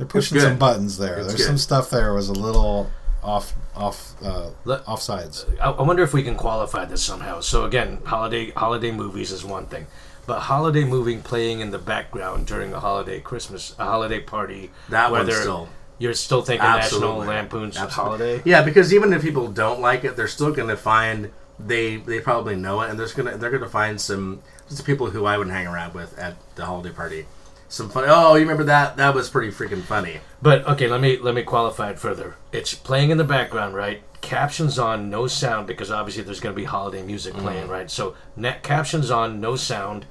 [0.00, 1.18] they're pushing some buttons there.
[1.18, 1.46] It's There's good.
[1.46, 2.90] some stuff there was a little
[3.22, 5.44] off off uh, Let- offsides.
[5.60, 7.40] I, I wonder if we can qualify this somehow.
[7.40, 9.86] So again, holiday holiday movies is one thing,
[10.26, 14.70] but holiday movie playing in the background during a holiday Christmas a holiday party.
[14.88, 18.26] That one's whether still- you're still thinking National Lampoon's Absolutely.
[18.26, 18.42] Holiday.
[18.46, 22.20] Yeah, because even if people don't like it, they're still going to find they they
[22.20, 24.40] probably know it, and there's gonna they're gonna find some
[24.70, 27.26] just people who I would hang around with at the holiday party.
[27.70, 28.04] Some fun.
[28.08, 28.96] Oh, you remember that?
[28.96, 30.18] That was pretty freaking funny.
[30.42, 32.34] But okay, let me let me qualify it further.
[32.50, 34.02] It's playing in the background, right?
[34.20, 37.88] Captions on, no sound because obviously there's going to be holiday music playing, right?
[37.88, 40.04] So net captions on, no sound.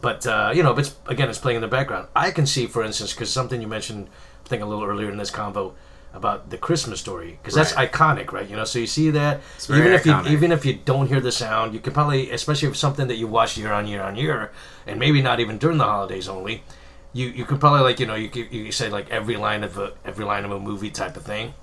[0.00, 2.08] But uh, you know, but it's, again, it's playing in the background.
[2.16, 4.08] I can see, for instance, because something you mentioned,
[4.44, 5.74] I think a little earlier in this convo
[6.12, 7.90] about the Christmas story, because that's Right.
[7.90, 8.48] iconic, right?
[8.50, 10.26] You know, so you see that very even if iconic.
[10.26, 13.14] you even if you don't hear the sound, you can probably, especially if something that
[13.14, 14.50] you watch year on year on year,
[14.88, 16.64] and maybe not even during the holidays only,
[17.12, 19.64] you you could probably like you know you could, you could say like every line
[19.64, 21.54] of a every line of a movie type of thing.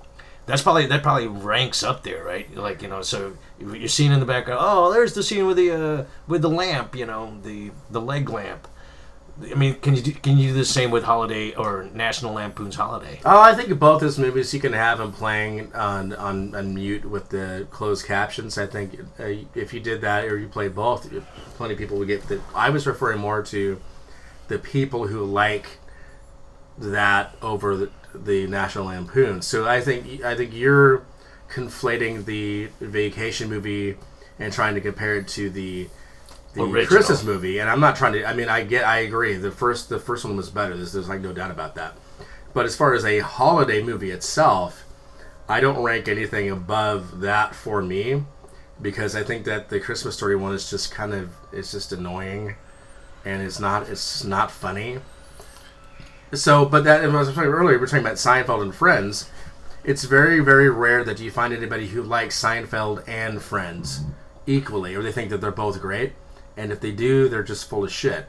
[0.46, 2.54] That's probably that probably ranks up there, right?
[2.54, 4.60] Like you know, so you're seeing in the background.
[4.62, 8.28] Oh, there's the scene with the uh, with the lamp, you know, the the leg
[8.30, 8.66] lamp.
[9.40, 12.74] I mean, can you do, can you do the same with Holiday or National Lampoon's
[12.74, 13.20] Holiday?
[13.24, 17.04] Oh, I think both those movies you can have them playing on on, on mute
[17.04, 18.58] with the closed captions.
[18.58, 21.08] I think uh, if you did that or you played both,
[21.54, 22.26] plenty of people would get.
[22.26, 23.80] The, I was referring more to
[24.48, 25.78] the people who like
[26.78, 29.42] that over the, the National Lampoon.
[29.42, 31.04] So I think I think you're
[31.50, 33.96] conflating the vacation movie
[34.38, 35.88] and trying to compare it to the
[36.54, 36.86] the Original.
[36.86, 37.58] Christmas movie.
[37.58, 38.24] And I'm not trying to.
[38.24, 38.84] I mean, I get.
[38.84, 39.34] I agree.
[39.34, 40.76] The first the first one was better.
[40.76, 41.94] There's, there's like no doubt about that.
[42.54, 44.84] But as far as a holiday movie itself,
[45.48, 48.24] I don't rank anything above that for me
[48.80, 52.56] because I think that the Christmas Story one is just kind of it's just annoying
[53.28, 54.98] and it's not it's not funny.
[56.32, 59.30] So, but that as I was talking earlier, we're talking about Seinfeld and Friends.
[59.84, 64.00] It's very very rare that you find anybody who likes Seinfeld and Friends
[64.46, 66.14] equally, or they think that they're both great.
[66.56, 68.26] And if they do, they're just full of shit.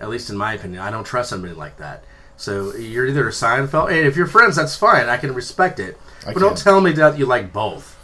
[0.00, 2.04] At least in my opinion, I don't trust somebody like that.
[2.36, 5.08] So you're either a Seinfeld, and if you're friends, that's fine.
[5.08, 5.98] I can respect it.
[6.26, 7.96] I but don't tell me that you like both.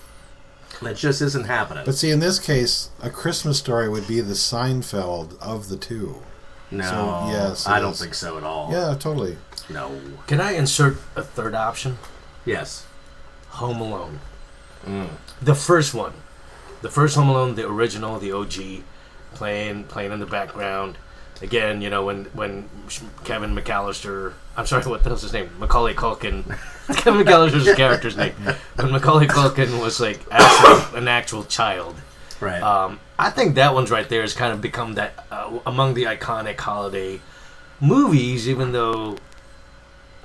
[0.82, 1.84] That just isn't happening.
[1.86, 6.20] But see, in this case, a Christmas story would be the Seinfeld of the two.
[6.78, 8.00] No, so, yes, I it don't is.
[8.00, 8.70] think so at all.
[8.72, 9.36] Yeah, totally.
[9.70, 9.98] No.
[10.26, 11.98] Can I insert a third option?
[12.44, 12.86] Yes.
[13.50, 14.20] Home Alone.
[14.84, 15.08] Mm.
[15.40, 16.12] The first one,
[16.82, 18.82] the first Home Alone, the original, the OG,
[19.34, 20.98] playing playing in the background.
[21.42, 22.68] Again, you know when when
[23.24, 25.50] Kevin McCallister, I'm sorry, what the hell's his name?
[25.58, 26.44] Macaulay Culkin.
[26.96, 28.34] Kevin McCallister's character's name.
[28.76, 31.96] When Macaulay Culkin was like actual, an actual child.
[32.44, 32.62] Right.
[32.62, 36.04] Um, I think that one's right there has kind of become that uh, among the
[36.04, 37.20] iconic holiday
[37.80, 39.16] movies, even though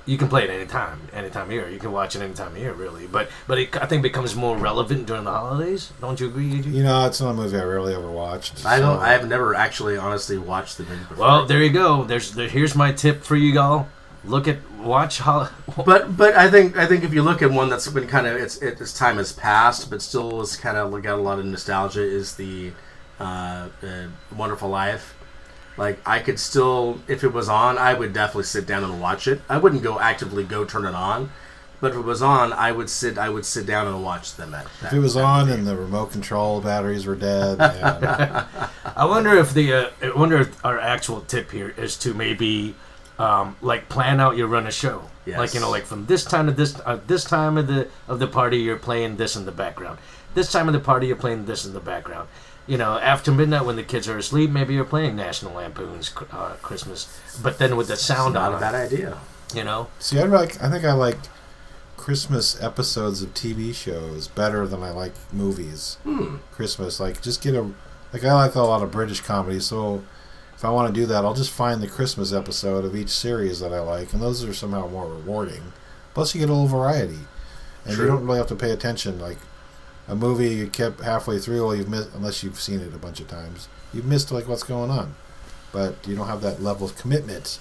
[0.06, 1.68] you can play it anytime, anytime of year.
[1.68, 3.06] You can watch it any time of year, really.
[3.06, 5.92] But but it, I think becomes more relevant during the holidays.
[6.00, 6.46] Don't you agree?
[6.46, 6.74] Eugene?
[6.74, 8.64] You know, it's not a movie I rarely ever watched.
[8.66, 8.96] I don't.
[8.98, 11.16] so- I have never actually, honestly, watched the movie before.
[11.16, 12.04] Well, there you go.
[12.04, 13.88] There's there, here's my tip for you all.
[14.24, 15.48] Look at watch hol-
[15.86, 18.36] but but I think I think if you look at one that's been kind of
[18.36, 22.02] its its time has passed, but still is kind of got a lot of nostalgia
[22.02, 22.72] is the
[23.18, 24.06] uh, uh,
[24.36, 25.14] Wonderful Life.
[25.76, 29.26] Like I could still, if it was on, I would definitely sit down and watch
[29.26, 29.40] it.
[29.48, 31.30] I wouldn't go actively go turn it on,
[31.80, 33.16] but if it was on, I would sit.
[33.16, 34.52] I would sit down and watch them.
[34.52, 38.46] At, If it was on and the remote control batteries were dead, yeah.
[38.94, 42.74] I wonder if the uh, I wonder if our actual tip here is to maybe
[43.20, 45.02] um, like plan out your run a show.
[45.26, 45.38] Yes.
[45.38, 48.18] Like you know, like from this time to this uh, this time of the of
[48.18, 49.98] the party, you're playing this in the background.
[50.34, 52.28] This time of the party, you're playing this in the background.
[52.66, 56.54] You know, after midnight when the kids are asleep, maybe you're playing National Lampoon's uh,
[56.62, 59.18] Christmas, but then with the sound not on a bad idea.
[59.54, 59.88] you know.
[59.98, 60.62] See, I like.
[60.62, 61.18] I think I like
[61.96, 65.98] Christmas episodes of TV shows better than I like movies.
[66.04, 66.36] Hmm.
[66.52, 67.70] Christmas, like, just get a.
[68.12, 70.02] Like, I like a lot of British comedy, so
[70.60, 73.60] if I want to do that, I'll just find the Christmas episode of each series
[73.60, 75.72] that I like, and those are somehow more rewarding.
[76.12, 77.20] Plus, you get a little variety,
[77.86, 78.04] and True.
[78.04, 79.18] you don't really have to pay attention.
[79.18, 79.38] Like
[80.06, 83.20] a movie, you kept halfway through, well, you've missed unless you've seen it a bunch
[83.20, 83.68] of times.
[83.94, 85.14] You've missed like what's going on,
[85.72, 87.58] but you don't have that level of commitment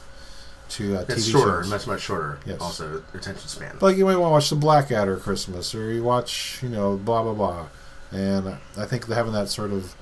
[0.72, 1.70] to uh, It's TV shorter, shows.
[1.70, 2.40] much much shorter.
[2.46, 2.60] Yes.
[2.60, 3.78] Also, attention span.
[3.80, 7.24] Like you might want to watch the Blackadder Christmas, or you watch, you know, blah
[7.24, 7.68] blah blah,
[8.12, 9.96] and I think having that sort of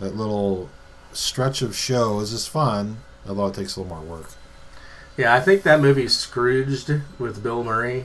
[0.00, 0.68] that little
[1.12, 2.98] stretch of shows is fun,
[3.28, 4.30] although it takes a little more work.
[5.16, 8.04] Yeah, I think that movie Scrooged with Bill Murray.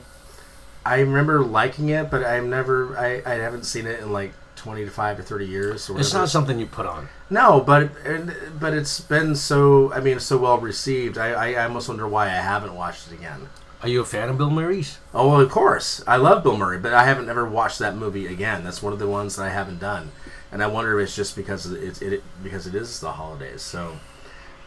[0.85, 4.83] I remember liking it, but I've never, I, I haven't seen it in like twenty
[4.83, 5.89] to five to thirty years.
[5.89, 7.07] Or It's not something you put on.
[7.29, 11.17] no, but and- but it's been so, I mean, so well received.
[11.17, 13.47] I, I, I almost wonder why I haven't watched it again.
[13.81, 14.97] Are you a fan of Bill Murray's?
[15.13, 16.01] Oh well, of course.
[16.07, 18.63] I love Bill Murray, but I haven't ever watched that movie again.
[18.63, 20.11] That's one of the ones that I haven't done,
[20.53, 23.63] and I wonder if it's just because it's it, because it is the holidays.
[23.63, 23.97] So,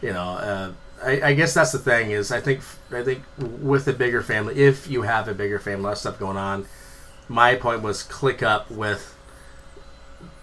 [0.01, 0.71] you know, uh,
[1.01, 2.61] I, I guess that's the thing is I think
[2.91, 6.37] I think with a bigger family, if you have a bigger family, less stuff going
[6.37, 6.67] on.
[7.29, 9.15] My point was click up with.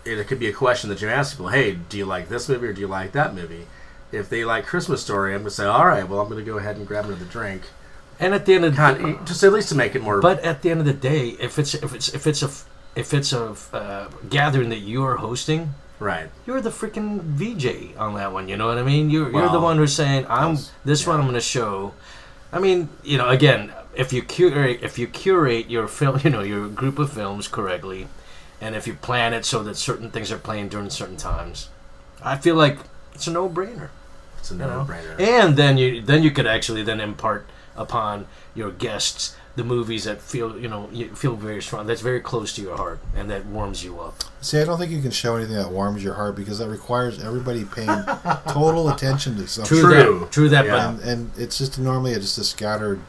[0.07, 1.49] It could be a question that you ask people.
[1.49, 3.66] Hey, do you like this movie or do you like that movie?
[4.12, 6.76] If they like Christmas Story, I'm gonna say, all right, well, I'm gonna go ahead
[6.76, 7.62] and grab another drink.
[8.20, 10.20] And at the end of the Kind just at least to make it more.
[10.20, 12.51] But at the end of the day, if it's if it's if it's a
[12.97, 16.28] if it's a uh, gathering that you're hosting, right.
[16.47, 18.49] you're the freaking VJ on that one.
[18.49, 19.11] You know what I mean?
[19.11, 21.16] You're you're the one who's saying, "I'm this one.
[21.16, 21.95] I'm going to show."
[22.53, 26.42] I mean, you know, again, if you curate if you curate your film, you know,
[26.42, 28.09] your group of films correctly,
[28.61, 31.68] and if you plan it so that certain things are playing during certain times,
[32.22, 32.78] I feel like
[33.14, 33.88] it's a no brainer.
[34.38, 34.84] It's a You know?
[34.84, 35.18] no-brainer.
[35.18, 40.20] And then you then you could actually then impart upon your guests the movies that
[40.20, 43.46] feel you know you feel very strong that's very close to your heart and that
[43.46, 44.24] warms you up.
[44.40, 47.22] See, I don't think you can show anything that warms your heart because that requires
[47.22, 48.05] everybody paying
[48.48, 49.78] total attention to something.
[49.78, 50.18] True, True.
[50.20, 50.32] that.
[50.32, 50.66] True that.
[50.66, 50.90] Yeah.
[50.90, 53.00] And, and it's just normally it's just a scattered,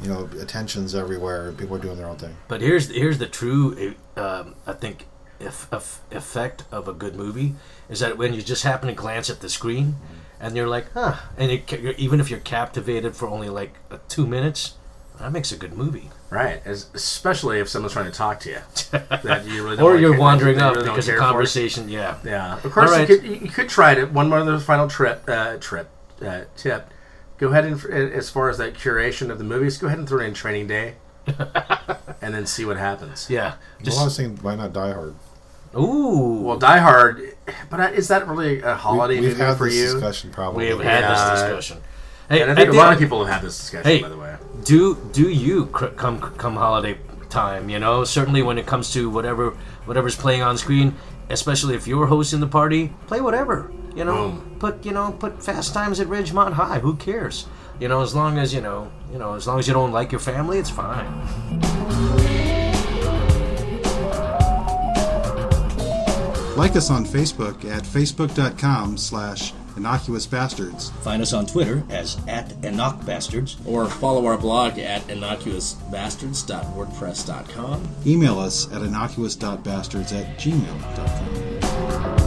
[0.00, 1.52] you know, attentions everywhere.
[1.52, 2.36] People are doing their own thing.
[2.48, 5.06] But but here's here's the true um, I think
[5.40, 7.54] if, if effect of a good movie
[7.88, 9.94] is that when you just happen to glance at the screen
[10.40, 13.74] and you're like huh and it, ca- even if you're captivated for only like
[14.08, 14.74] two minutes
[15.20, 16.10] that makes a good movie.
[16.30, 18.58] Right, As, especially if someone's trying to talk to you,
[18.90, 21.26] that you really Or like you're wandering that up really because of care for.
[21.26, 21.88] conversation.
[21.88, 22.18] Yeah.
[22.24, 22.90] Yeah, of course.
[22.90, 23.08] All right.
[23.08, 24.12] You, could, you you could try it.
[24.12, 25.88] One more other final trip, uh, trip,
[26.24, 26.90] uh, tip.
[27.38, 30.20] Go ahead and as far as that curation of the movies, go ahead and throw
[30.24, 30.94] in Training Day,
[32.20, 33.28] and then see what happens.
[33.30, 33.54] Yeah.
[33.82, 35.14] Just well, I was thinking, why not Die Hard?
[35.76, 36.40] ooh.
[36.42, 37.34] Well, Die Hard,
[37.70, 39.92] but uh, is that really a holiday we, have movie had for this you?
[39.92, 40.64] discussion probably.
[40.64, 41.30] We have had Yeah.
[41.30, 41.82] this discussion.
[42.28, 44.02] Hey, And I think at a the- lot of people have had this discussion, Hey.
[44.02, 44.36] by the way.
[44.64, 46.98] do do you cr- come come holiday
[47.30, 47.70] time?
[47.70, 49.54] You know, certainly when it comes to whatever
[49.86, 50.94] whatever's playing on screen,
[51.30, 53.70] especially if you're hosting the party, play whatever.
[53.96, 54.56] You know, Boom.
[54.58, 56.80] put you know put Fast Times at Ridgemont High.
[56.80, 57.46] Who cares?
[57.80, 60.12] You know, as long as you know, you know, as long as you don't like
[60.12, 61.06] your family, it's fine.
[66.56, 70.90] Like us on Facebook at facebook.com slash innocuous bastards.
[71.02, 73.66] Find us on Twitter as at EnochBastards.
[73.66, 77.88] Or follow our blog at innocuousbastards.wordpress.com.
[78.06, 82.18] Email us at innocuous.bastards at gmail.com.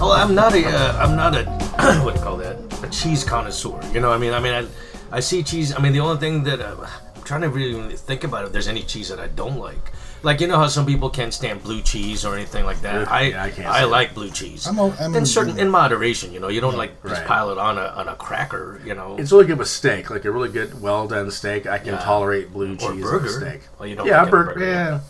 [0.00, 1.42] Oh, I'm not a, uh, I'm not a,
[2.04, 2.56] what do you call that?
[2.84, 3.80] A cheese connoisseur.
[3.92, 4.64] You know, what I mean, I mean, I,
[5.10, 5.74] I see cheese.
[5.74, 6.86] I mean, the only thing that uh,
[7.16, 9.90] I'm trying to really think about if there's any cheese that I don't like.
[10.22, 13.02] Like you know how some people can't stand blue cheese or anything like that.
[13.02, 14.66] Ugh, I yeah, I can't I like blue cheese.
[14.66, 16.32] I'm o- I'm in certain in- in moderation.
[16.32, 17.26] You know, you don't like just Right.
[17.26, 18.80] pile it on a on a cracker.
[18.84, 21.66] You know, It's really good with steak, like a really good, well done steak.
[21.66, 21.98] I can Yeah.
[22.00, 23.60] tolerate blue or cheese on a steak.
[23.78, 24.64] Well, you don't Yeah, like it on burger.
[24.64, 25.00] Yeah,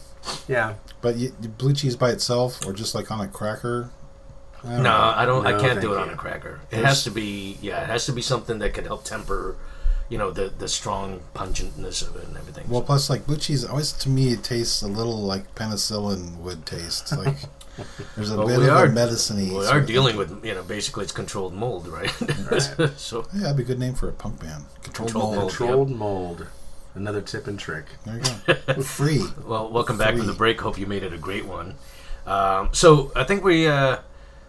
[0.46, 0.72] yeah.
[1.00, 3.90] But you, blue cheese by itself, or just like on a cracker.
[4.64, 5.12] I don't No, know.
[5.16, 5.46] I don't.
[5.46, 6.59] I can't do thank it on a cracker.
[6.70, 7.56] It There's- has to be.
[7.62, 9.54] Yeah, it has to be something that could help temper,
[10.09, 12.68] you know, the the strong pungentness of it and everything.
[12.68, 16.64] Well, plus like blue cheese, always to me it tastes a little like penicillin would
[16.66, 17.12] taste.
[17.24, 17.36] Like
[18.16, 19.56] there's a Well, bit of are- a medicine-y.
[19.56, 22.11] we are dealing with you know basically it's controlled mold, right?
[22.96, 24.64] so Yeah, that'd be a good name for a punk band.
[24.82, 25.36] Controlled, Controlled mold.
[25.38, 25.50] mold.
[25.56, 26.46] Controlled mold.
[26.96, 27.84] Another tip and trick.
[28.04, 28.82] There you go.
[28.82, 29.22] Free.
[29.46, 30.61] well, welcome back from the break.
[30.61, 31.76] Hope you made it a great one.
[32.26, 33.68] Um, so I think we.
[33.68, 33.98] Uh,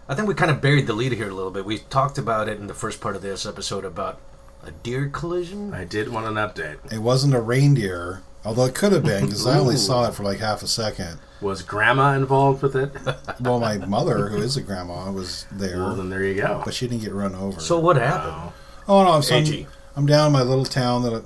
[0.08, 1.64] I think we kind of buried the lead here a little bit.
[1.64, 4.18] We talked about it in the first part of this episode about
[4.62, 5.72] a deer collision.
[5.74, 6.92] I did want an update.
[6.92, 10.22] It wasn't a reindeer, although it could have been because I only saw it for
[10.22, 11.18] like half a second.
[11.40, 12.92] Was Grandma involved with it?
[13.40, 16.60] Well, my mother, who is a grandma, was there, well, then there you go.
[16.62, 17.58] but she didn't get run over.
[17.58, 18.32] So what happened?
[18.32, 18.52] Wow.
[18.86, 21.24] oh no, so I'm, I'm down in my little town that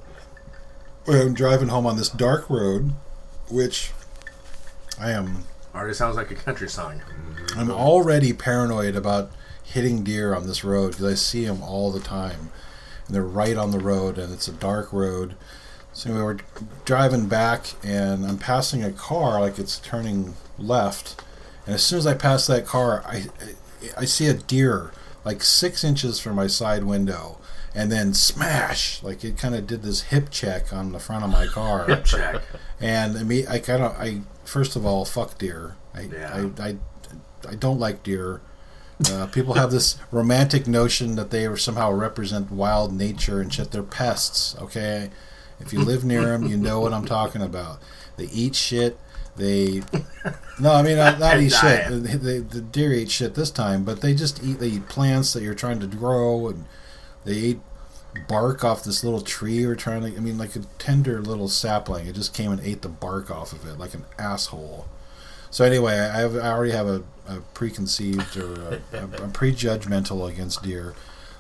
[1.09, 2.93] I, I'm driving home on this dark road,
[3.51, 3.91] which
[5.01, 7.03] I am Already sounds like a country song.
[7.57, 9.33] I'm already paranoid about
[9.65, 12.53] hitting deer on this road because I see them all the time,
[13.07, 15.37] and they're right on the road, and it's a dark road.
[15.93, 16.39] So we were
[16.85, 21.23] driving back, and I'm passing a car like it's turning left,
[21.67, 23.27] and as soon as I pass that car, I
[23.97, 24.93] I see a deer
[25.25, 27.39] like six inches from my side window,
[27.75, 29.03] and then smash!
[29.03, 31.87] Like it kind of did this hip check on the front of my car.
[31.89, 32.43] Hip check.
[32.81, 35.77] And I mean, I kind of, I first of all, fuck deer.
[35.95, 36.51] I, Yeah.
[36.59, 36.77] I, I,
[37.49, 38.41] I don't like deer.
[39.09, 43.71] Uh, people have this romantic notion that they somehow represent wild nature and shit.
[43.71, 44.57] They're pests.
[44.61, 45.11] Okay,
[45.61, 47.81] if you live near them, you know what I'm talking about.
[48.17, 48.99] They eat shit.
[49.37, 49.83] they
[50.61, 51.89] no, I mean not, not eat shit.
[51.89, 52.05] diet.
[52.05, 54.61] They, they, the deer eat shit this time, but they just eat.
[54.61, 56.65] They eat plants that you're trying to grow, and
[57.25, 57.61] they eat
[58.29, 60.17] bark off this little tree we're trying to.
[60.17, 62.07] I mean, like a tender little sapling.
[62.07, 64.87] It just came and ate the bark off of it like an asshole.
[65.51, 70.29] So anyway, I, have, I already have a, a preconceived or a, a, I'm prejudgmental
[70.31, 70.95] against deer.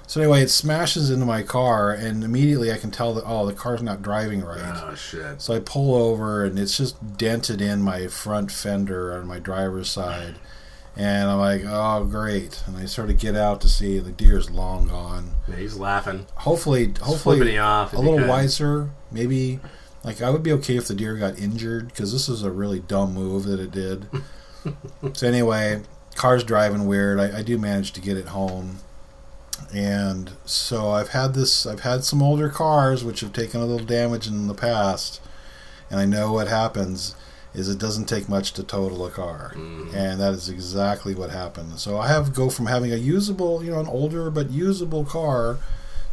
[0.06, 3.54] So anyway, it smashes into my car, and immediately I can tell that oh, the
[3.54, 4.60] car's not driving right.
[4.74, 5.40] Oh shit!
[5.40, 9.88] So I pull over, and it's just dented in my front fender on my driver's
[9.88, 10.34] side,
[10.94, 12.62] and I'm like, oh great!
[12.66, 15.32] And I sort of get out to see the deer's long gone.
[15.48, 19.60] Yeah, he's laughing, Hopefully, hopefully a little wiser, maybe.
[20.02, 22.78] Like I would be okay if the deer got injured because this is a really
[22.78, 24.06] dumb move that it did.
[25.12, 25.82] so anyway,
[26.14, 27.18] car's driving weird.
[27.18, 28.78] I, I do manage to get it home,
[29.74, 31.66] and so I've had this.
[31.66, 35.20] I've had some older cars which have taken a little damage in the past,
[35.90, 37.14] and I know what happens
[37.54, 39.94] is it doesn't take much to total a car, mm-hmm.
[39.94, 41.78] and that is exactly what happened.
[41.78, 45.58] So I have go from having a usable, you know, an older but usable car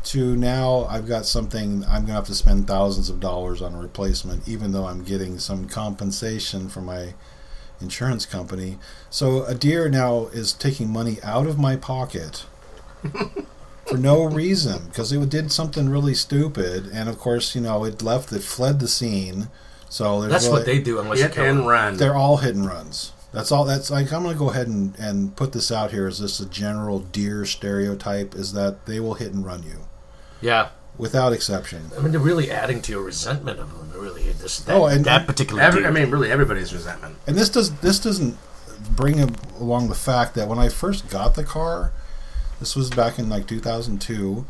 [0.03, 3.73] to now I've got something I'm going to have to spend thousands of dollars on
[3.73, 7.13] a replacement, even though I'm getting some compensation for my
[7.81, 8.77] insurance company.
[9.09, 12.45] So a deer now is taking money out of my pocket
[13.87, 18.01] for no reason because it did something really stupid, and of course, you know, it
[18.01, 19.49] left, it fled the scene.
[19.89, 21.65] So That's really, what they do unless you Hit kill and them.
[21.67, 21.97] run.
[21.97, 23.11] they're all hit and runs.
[23.33, 23.65] That's all.
[23.65, 26.07] That's like I'm going to go ahead and, and put this out here.
[26.07, 29.87] Is this a general deer stereotype is that they will hit and run you
[30.41, 30.69] Yeah.
[30.97, 31.89] Without exception.
[31.97, 33.91] I mean, they're really adding to your resentment of them.
[33.99, 35.61] Really, this that, Oh, and- that particular.
[35.61, 35.85] Every.
[35.85, 37.15] I mean, really, everybody's resentment.
[37.27, 38.37] And this does this doesn't
[38.95, 39.19] bring
[39.59, 41.91] along the fact that when I first got the car,
[42.59, 44.45] this was back in like 2002.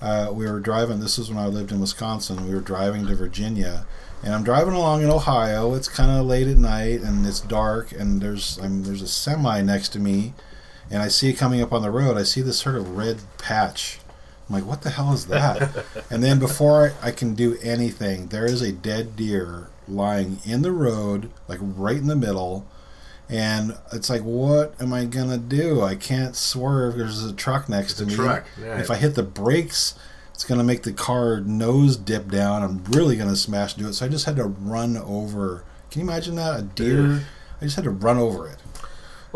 [0.00, 1.00] Uh, we were driving.
[1.00, 2.46] This is when I lived in Wisconsin.
[2.48, 3.86] We were driving to Virginia,
[4.22, 5.72] and I'm driving along in Ohio.
[5.74, 9.62] It's kind of late at night, and it's dark, and there's I'm, there's a semi
[9.62, 10.34] next to me,
[10.90, 12.16] and I see it coming up on the road.
[12.18, 14.00] I see this sort of red patch.
[14.48, 15.84] I'm like, what the hell is that?
[16.10, 20.62] and then before I, I can do anything, there is a dead deer lying in
[20.62, 22.66] the road, like right in the middle.
[23.28, 25.82] And it's like, what am I gonna do?
[25.82, 26.96] I can't swerve.
[26.96, 28.14] There's a truck next to a me.
[28.14, 28.78] truck, yeah.
[28.78, 29.94] If I hit the brakes,
[30.32, 32.62] it's gonna make the car nose dip down.
[32.62, 33.94] I'm really gonna smash into it.
[33.94, 35.64] So I just had to run over.
[35.90, 36.60] Can you imagine that?
[36.60, 37.24] A deer.
[37.60, 38.58] I just had to run over it.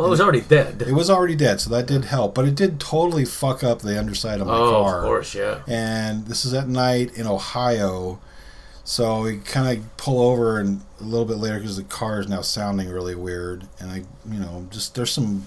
[0.00, 0.80] Well, it was already dead.
[0.80, 2.34] It was already dead, so that did help.
[2.34, 5.60] But it did totally fuck up the underside of my oh, car of course, yeah.
[5.66, 8.18] and this is at night in Ohio.
[8.82, 12.28] So we kind of pull over, and a little bit later, because the car is
[12.28, 13.96] now sounding really weird, and I,
[14.26, 15.44] you know, just there's some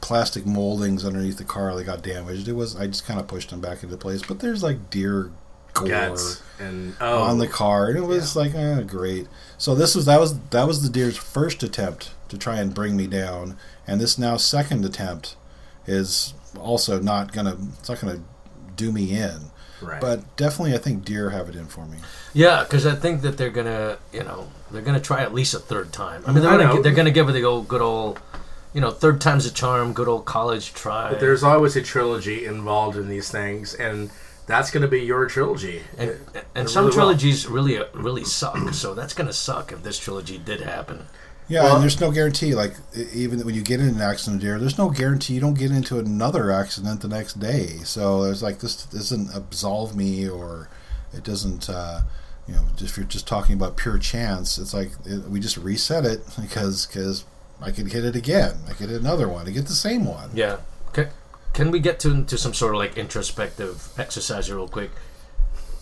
[0.00, 2.46] plastic moldings underneath the car that got damaged.
[2.46, 5.32] It was I just kind of pushed them back into place, but there's like deer
[5.74, 9.26] gore Guts and oh, on the car, and it was like eh, great.
[9.58, 12.96] So this was that was that was the deer's first attempt to try and bring
[12.96, 13.56] me down,
[13.86, 15.36] and this now second attempt
[15.86, 18.20] is also not gonna it's not gonna
[18.76, 19.50] do me in.
[19.80, 20.00] right.
[20.00, 21.98] But definitely, I think deer have it in for me.
[22.34, 25.58] Yeah, because I think that they're gonna, you know, they're gonna try at least a
[25.58, 26.22] third time.
[26.26, 26.82] I mean, they're I gonna know.
[26.82, 28.18] they're gonna give it the old good old,
[28.74, 31.10] you know, third time's a charm, good old college try.
[31.10, 34.10] But there's always a trilogy involved in these things, and
[34.46, 35.82] that's going to be your trilogy.
[35.98, 36.94] and, It- and some really will.
[36.94, 38.72] trilogies really really suck.
[38.74, 41.06] So that's gonna suck if this trilogy did happen.
[41.48, 42.54] Yeah, Well- and there's no guarantee.
[42.54, 42.74] Like
[43.12, 45.98] even when you get in an accident, deer, there's no guarantee you don't get into
[45.98, 47.78] another accident the next day.
[47.84, 50.68] So it's like this doesn't absolve me, or
[51.14, 51.68] it doesn't.
[51.70, 52.00] Uh,
[52.48, 56.04] you know, if you're just talking about pure chance, it's like it, we just reset
[56.04, 57.24] it because because
[57.60, 58.54] I could hit it again.
[58.68, 59.46] I could hit another one.
[59.46, 60.30] I get the same one.
[60.34, 60.58] Yeah.
[60.92, 61.08] Can,
[61.52, 64.90] can we get to, to some sort of like introspective exercise real quick?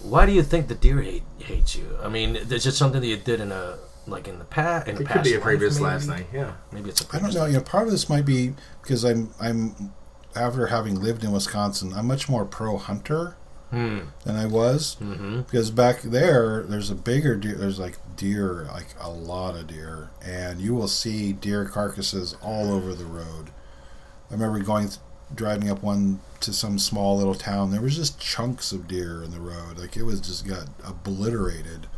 [0.02, 1.96] Why do you think the deer hate hates you?
[2.02, 4.88] I mean, is it something that you did in a like in the past?
[4.88, 5.84] In a It past could be a life, previous maybe?
[5.84, 6.26] last night.
[6.32, 6.52] Yeah.
[6.72, 7.44] Maybe it's a I previous don't know.
[7.44, 7.52] life.
[7.52, 9.92] You know, part of this might be because I'm I'm
[10.36, 13.36] after having lived in Wisconsin, I'm much more pro hunter
[13.70, 14.00] Hmm.
[14.24, 14.96] than I was.
[15.00, 15.40] Mm-hmm.
[15.42, 20.10] because back there there's a bigger deer there's like deer like a lot of deer
[20.24, 23.50] and you will see deer carcasses all over the road
[24.30, 24.88] i remember going
[25.34, 29.32] driving up one to some small little town there was just chunks of deer in
[29.32, 31.88] the road like it was just got obliterated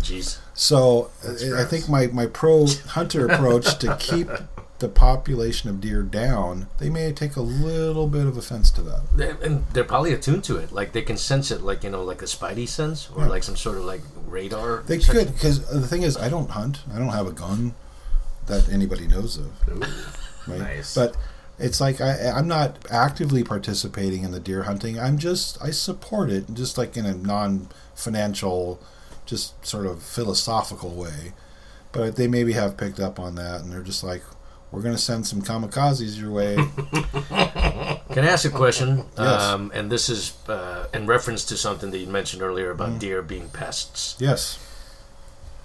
[0.00, 0.38] Jeez.
[0.54, 4.28] so That's I- I think my, my pro hunter approach to keep
[4.78, 9.02] the population of deer down they may take a little bit of offense to that
[9.16, 10.70] They- And they're probably attuned to it.
[10.72, 13.30] Like they can sense it, like you know, like a spidey sense, or Yeah.
[13.30, 14.82] like some sort of like radar.
[14.86, 17.74] they could because the thing is i don't hunt i don't have a gun
[18.46, 19.80] that anybody knows of Ooh.
[20.52, 20.60] right?
[20.60, 20.94] Nice.
[20.94, 21.16] But
[21.58, 24.98] it's like I, I'm not actively participating in the deer hunting.
[25.00, 28.78] I'm just I support it, just like in a non-financial,
[29.26, 31.32] just sort of philosophical way.
[31.92, 34.22] but they maybe have picked up on that, and they're just like,
[34.70, 36.56] "We're going to send some kamikazes your way."
[38.12, 39.04] Can I ask a question?
[39.18, 39.42] Yes.
[39.42, 42.98] Um, and this is uh, in reference to something that you mentioned earlier about Mm-hmm.
[42.98, 44.16] deer being pests.
[44.18, 44.58] yes.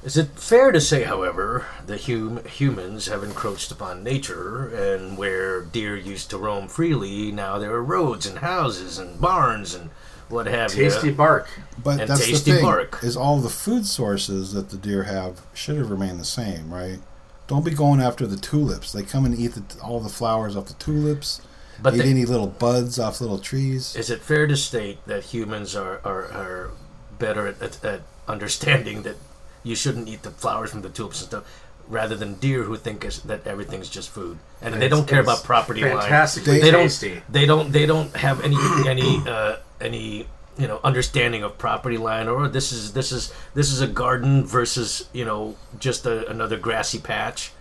[0.03, 5.61] Is it fair to say, however, that hum- humans have encroached upon nature, and where
[5.61, 9.91] deer used to roam freely, now there are roads and houses and barns and
[10.31, 11.13] what have Tasty you?
[11.13, 11.47] bark.
[11.83, 12.99] But And that's tasty the thing bark.
[13.03, 16.99] is all the food sources that the deer have should have remained the same, right?
[17.47, 18.91] Don't be going after the tulips.
[18.93, 21.41] They come and eat the, all the flowers off the tulips.
[21.81, 23.95] But eat they- any little buds off little trees.
[23.95, 26.71] Is it fair to state that humans are, are, are
[27.19, 29.15] better at, at, at understanding that
[29.63, 31.43] you shouldn't eat the flowers from the tulips and stuff,
[31.87, 35.43] rather than deer who think is, that everything's just food and they don't care about
[35.43, 35.99] property line.
[35.99, 37.21] Fantastically They don't.
[37.29, 37.71] They don't.
[37.71, 38.55] They don't have any
[38.87, 40.27] any uh, any
[40.57, 44.45] you know understanding of property line or this is this is this is a garden
[44.45, 47.51] versus you know just a, another grassy patch.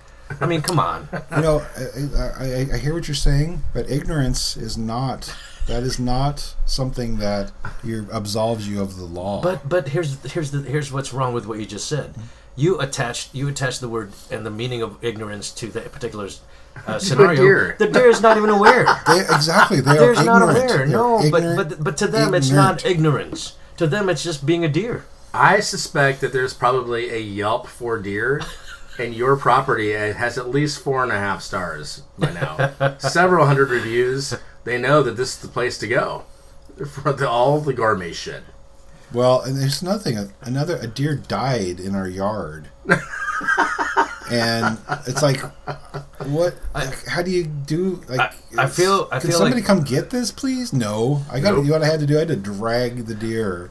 [0.40, 1.08] I mean, come on.
[1.36, 5.34] you know, I, I, I hear what you're saying, but ignorance is not.
[5.66, 7.52] That is not something that
[7.82, 9.40] you absolves you of the law.
[9.40, 12.14] But but here's here's the here's what's wrong with what you just said.
[12.56, 16.28] You attached you attached the word and the meaning of ignorance to that particular
[16.86, 17.42] uh, scenario.
[17.42, 17.76] deer.
[17.78, 18.84] The deer is not even aware.
[19.06, 20.58] they, exactly, they Deer's are not ignorant.
[20.58, 20.78] aware.
[20.78, 23.56] They're No, but, ignorant, but but to them it's not ignorance.
[23.78, 25.04] To them it's just being a deer.
[25.32, 28.40] I suspect that there's probably a Yelp for deer,
[28.98, 32.96] and your property uh, has at least four and a half stars by now.
[32.98, 34.34] Several hundred reviews.
[34.64, 36.24] They know that this is the place to go
[36.92, 38.42] for the, all the gourmet shit.
[39.12, 40.32] Well, and there's nothing.
[40.42, 42.68] Another a deer died in our yard,
[44.30, 45.40] and it's like,
[46.26, 46.54] what?
[46.74, 48.02] like, how do you do?
[48.08, 48.20] Like,
[48.56, 50.72] I- I feel- I Can feel somebody like- come get this, please?
[50.72, 51.54] No, I got.
[51.54, 51.64] Nope.
[51.64, 52.16] You know what I had to do?
[52.16, 53.70] I had to drag the deer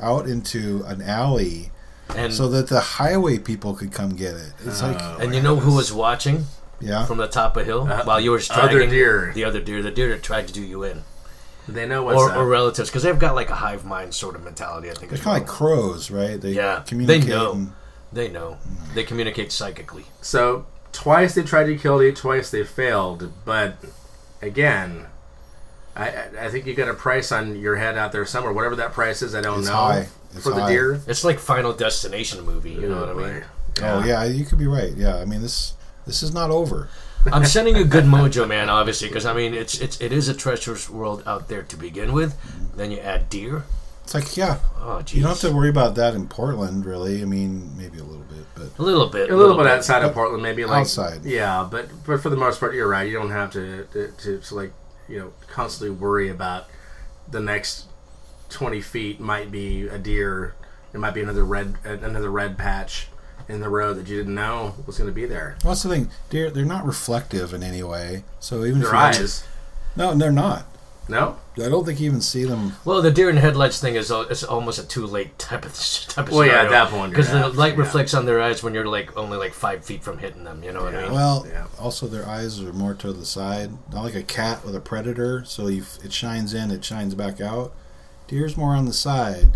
[0.00, 1.70] out into an alley
[2.14, 4.52] And so that the highway people could come get it.
[4.64, 6.46] It's like, and you know who was watching
[6.80, 9.32] yeah, from the top of hill Uh, while you were other dragging deer.
[9.34, 11.02] the other deer, the deer that tried to do you in,
[11.68, 12.36] They know what's or, up.
[12.38, 14.90] or relatives, because they've got like a hive mind sort of mentality.
[14.90, 15.10] I think.
[15.12, 16.40] they're kind of like crows, right?
[16.40, 17.52] They Yeah, they know.
[17.52, 17.72] and-
[18.12, 18.56] They know.
[18.94, 20.06] They communicate psychically.
[20.22, 23.30] So twice they tried to kill you, twice they failed.
[23.44, 23.76] But
[24.40, 25.06] again,
[25.94, 28.52] I, I- I think you got a price on your head out there somewhere.
[28.52, 29.74] Whatever that price is, I don't It's know.
[29.74, 30.08] high.
[30.34, 30.72] It's for the high.
[30.72, 31.00] deer.
[31.06, 32.72] It's like Final Destination movie.
[32.72, 33.32] You know oh, what I Boy.
[33.34, 33.44] mean?
[33.82, 34.92] Oh yeah, you could be right.
[34.96, 35.74] Yeah, I mean this.
[36.06, 36.88] This is not over.
[37.26, 38.70] I'm sending you good mojo, man.
[38.70, 42.12] Obviously, because I mean, it's it's it is a treacherous world out there to begin
[42.12, 42.36] with.
[42.76, 43.64] Then you add deer.
[44.04, 45.16] It's like yeah, Oh, geez.
[45.16, 47.20] you don't have to worry about that in Portland, really.
[47.20, 49.30] I mean, maybe a little bit, but A little bit.
[49.30, 51.24] A little bit outside of Portland, maybe like Outside.
[51.26, 53.06] Yeah, but but for the most part, you're right.
[53.06, 54.72] You don't have to to, to, to like
[55.08, 56.66] you know constantly worry about
[57.30, 57.84] the next
[58.48, 60.54] twenty feet might be a deer.
[60.94, 63.07] It might be another red another red patch
[63.48, 65.56] in the road that you didn't know was going to be there.
[65.64, 66.10] Well, that's the thing.
[66.30, 68.24] Deer, they're not reflective in any way.
[68.40, 69.44] So even Their if you eyes,
[69.96, 70.66] no, they're not.
[71.08, 71.36] no.
[71.56, 72.74] I don't think you even see them.
[72.84, 75.74] Well, the deer in headlights thing is al- it's almost a too late type of
[76.08, 77.80] type of Well, yeah, at that point, because the light yeah.
[77.80, 80.62] reflects on their eyes when you're like only like five feet from hitting them.
[80.62, 81.12] You know what I mean?
[81.12, 81.66] Well, Yeah.
[81.80, 85.42] also their eyes are more to the side, not like a cat with a predator.
[85.46, 87.72] So you, it shines in, it shines back out.
[88.28, 89.48] Deer's more on the side,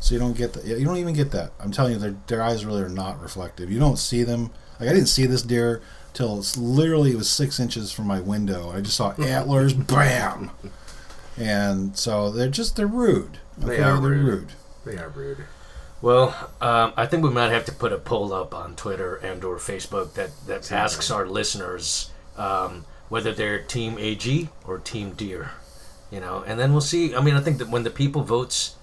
[0.00, 0.64] so you don't get that.
[0.64, 1.52] You don't even get that.
[1.60, 3.70] I'm telling you, their their eyes really are not reflective.
[3.70, 4.50] You don't see them.
[4.80, 5.82] Like I didn't see this deer
[6.14, 8.70] till it's literally it was six inches from my window.
[8.70, 10.50] I just saw antlers, bam,
[11.36, 13.38] and so they're just they're rude.
[13.56, 13.82] They Okay?
[13.82, 14.24] are They're rude.
[14.24, 14.48] rude.
[14.84, 15.44] They are rude.
[16.00, 16.28] Well,
[16.60, 19.56] um, I think we might have to put a poll up on Twitter and or
[19.56, 25.50] Facebook that, that asks our listeners um, whether they're Team AG or Team Deer.
[26.12, 27.14] You know, and then we'll see.
[27.16, 28.76] I mean, I think that when the people votes,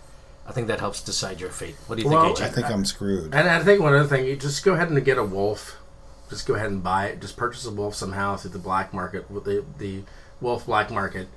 [0.48, 1.76] I think that helps decide your fate.
[1.88, 3.34] What do you Well, think, I think I'm screwed.
[3.34, 5.78] And I think one other thing, you just go ahead and get a wolf.
[6.30, 7.22] Just go ahead and buy it.
[7.22, 10.04] Just purchase a wolf somehow through the black market with the the
[10.42, 11.28] wolf black market.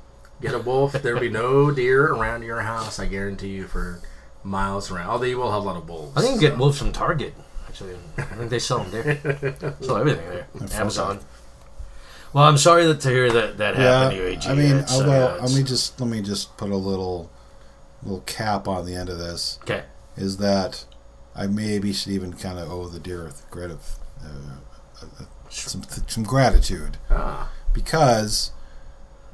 [0.40, 0.92] Get a wolf.
[0.92, 2.98] There'll be no deer around your house.
[2.98, 4.00] I guarantee you for
[4.44, 5.09] miles around.
[5.11, 6.16] Although you will have a lot of wolves.
[6.16, 7.34] I think you get wolves from Target.
[7.66, 9.74] Actually, I think they sell them there.
[9.80, 10.46] sell everything there.
[10.74, 11.20] Amazon.
[12.32, 14.48] Well, I'm sorry that to hear that that happened to you, AG.
[14.48, 17.30] I mean, It's, uh, although let me just let me just put a little
[18.03, 19.82] little cap on the end of this okay.
[20.16, 20.84] is that
[21.34, 24.57] I maybe should even kind of owe the deer a grit of uh,
[25.03, 28.53] uh, some some gratitude Ah, because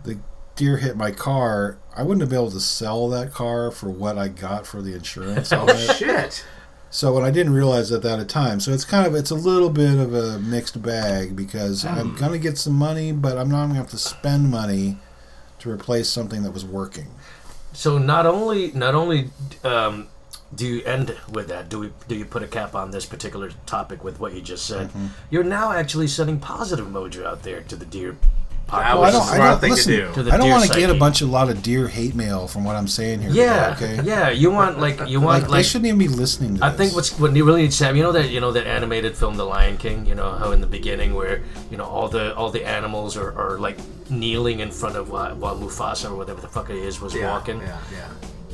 [0.04, 0.18] the
[0.56, 1.78] deer hit my car.
[1.96, 4.94] I wouldn't have been able to sell that car for what I got for the
[4.94, 5.96] insurance oh it.
[5.96, 6.44] shit!
[6.90, 9.34] So when I didn't realize that at a time, so it's kind of it's a
[9.34, 11.88] little bit of a mixed bag because Hmm.
[11.98, 14.98] I'm gonna get some money, but I'm not gonna have to spend money
[15.60, 17.06] to replace something that was working.
[17.74, 19.30] So not only not only
[19.64, 20.08] um,
[20.54, 21.68] do you end with that?
[21.68, 24.66] Do we do you put a cap on this particular topic with what you just
[24.66, 24.90] said?
[25.30, 28.16] You're now actually sending positive mojo out there to the deer
[28.66, 29.00] That population.
[29.00, 29.92] was I don't, a I smart don't thing to listen.
[30.24, 30.30] do.
[30.30, 32.64] To I don't want to get a bunch of lot of deer hate mail from
[32.64, 33.30] what I'm saying here.
[33.30, 34.08] yeah, today, okay.
[34.08, 34.30] yeah.
[34.30, 36.78] You want like you want Like, like, they shouldn't even be listening to I this.
[36.78, 39.16] think what's what you really need to have, you know that you know that animated
[39.16, 42.34] film The Lion King, you know how in the beginning where you know all the
[42.36, 43.78] all the animals are, are like
[44.10, 47.30] kneeling in front of uh, while Mufasa or whatever the fuck it is was yeah,
[47.30, 47.60] walking.
[47.60, 48.08] Yeah, yeah.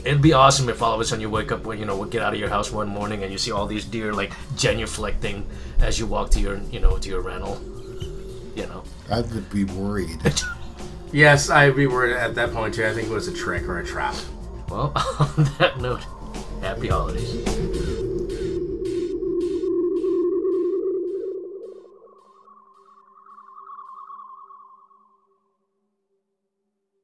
[0.05, 2.11] It'd be awesome if all of a sudden you wake up when you know would
[2.11, 5.45] get out of your house one morning and you see all these deer like genuflecting
[5.79, 7.61] as you walk to your you know to your rental.
[8.57, 8.83] You know.
[9.11, 10.19] I would be worried.
[11.13, 12.87] Yes, I'd be worried at that point too.
[12.87, 14.15] I think it was a trick or a trap.
[14.69, 16.05] Well, on that note,
[16.61, 17.35] happy holidays.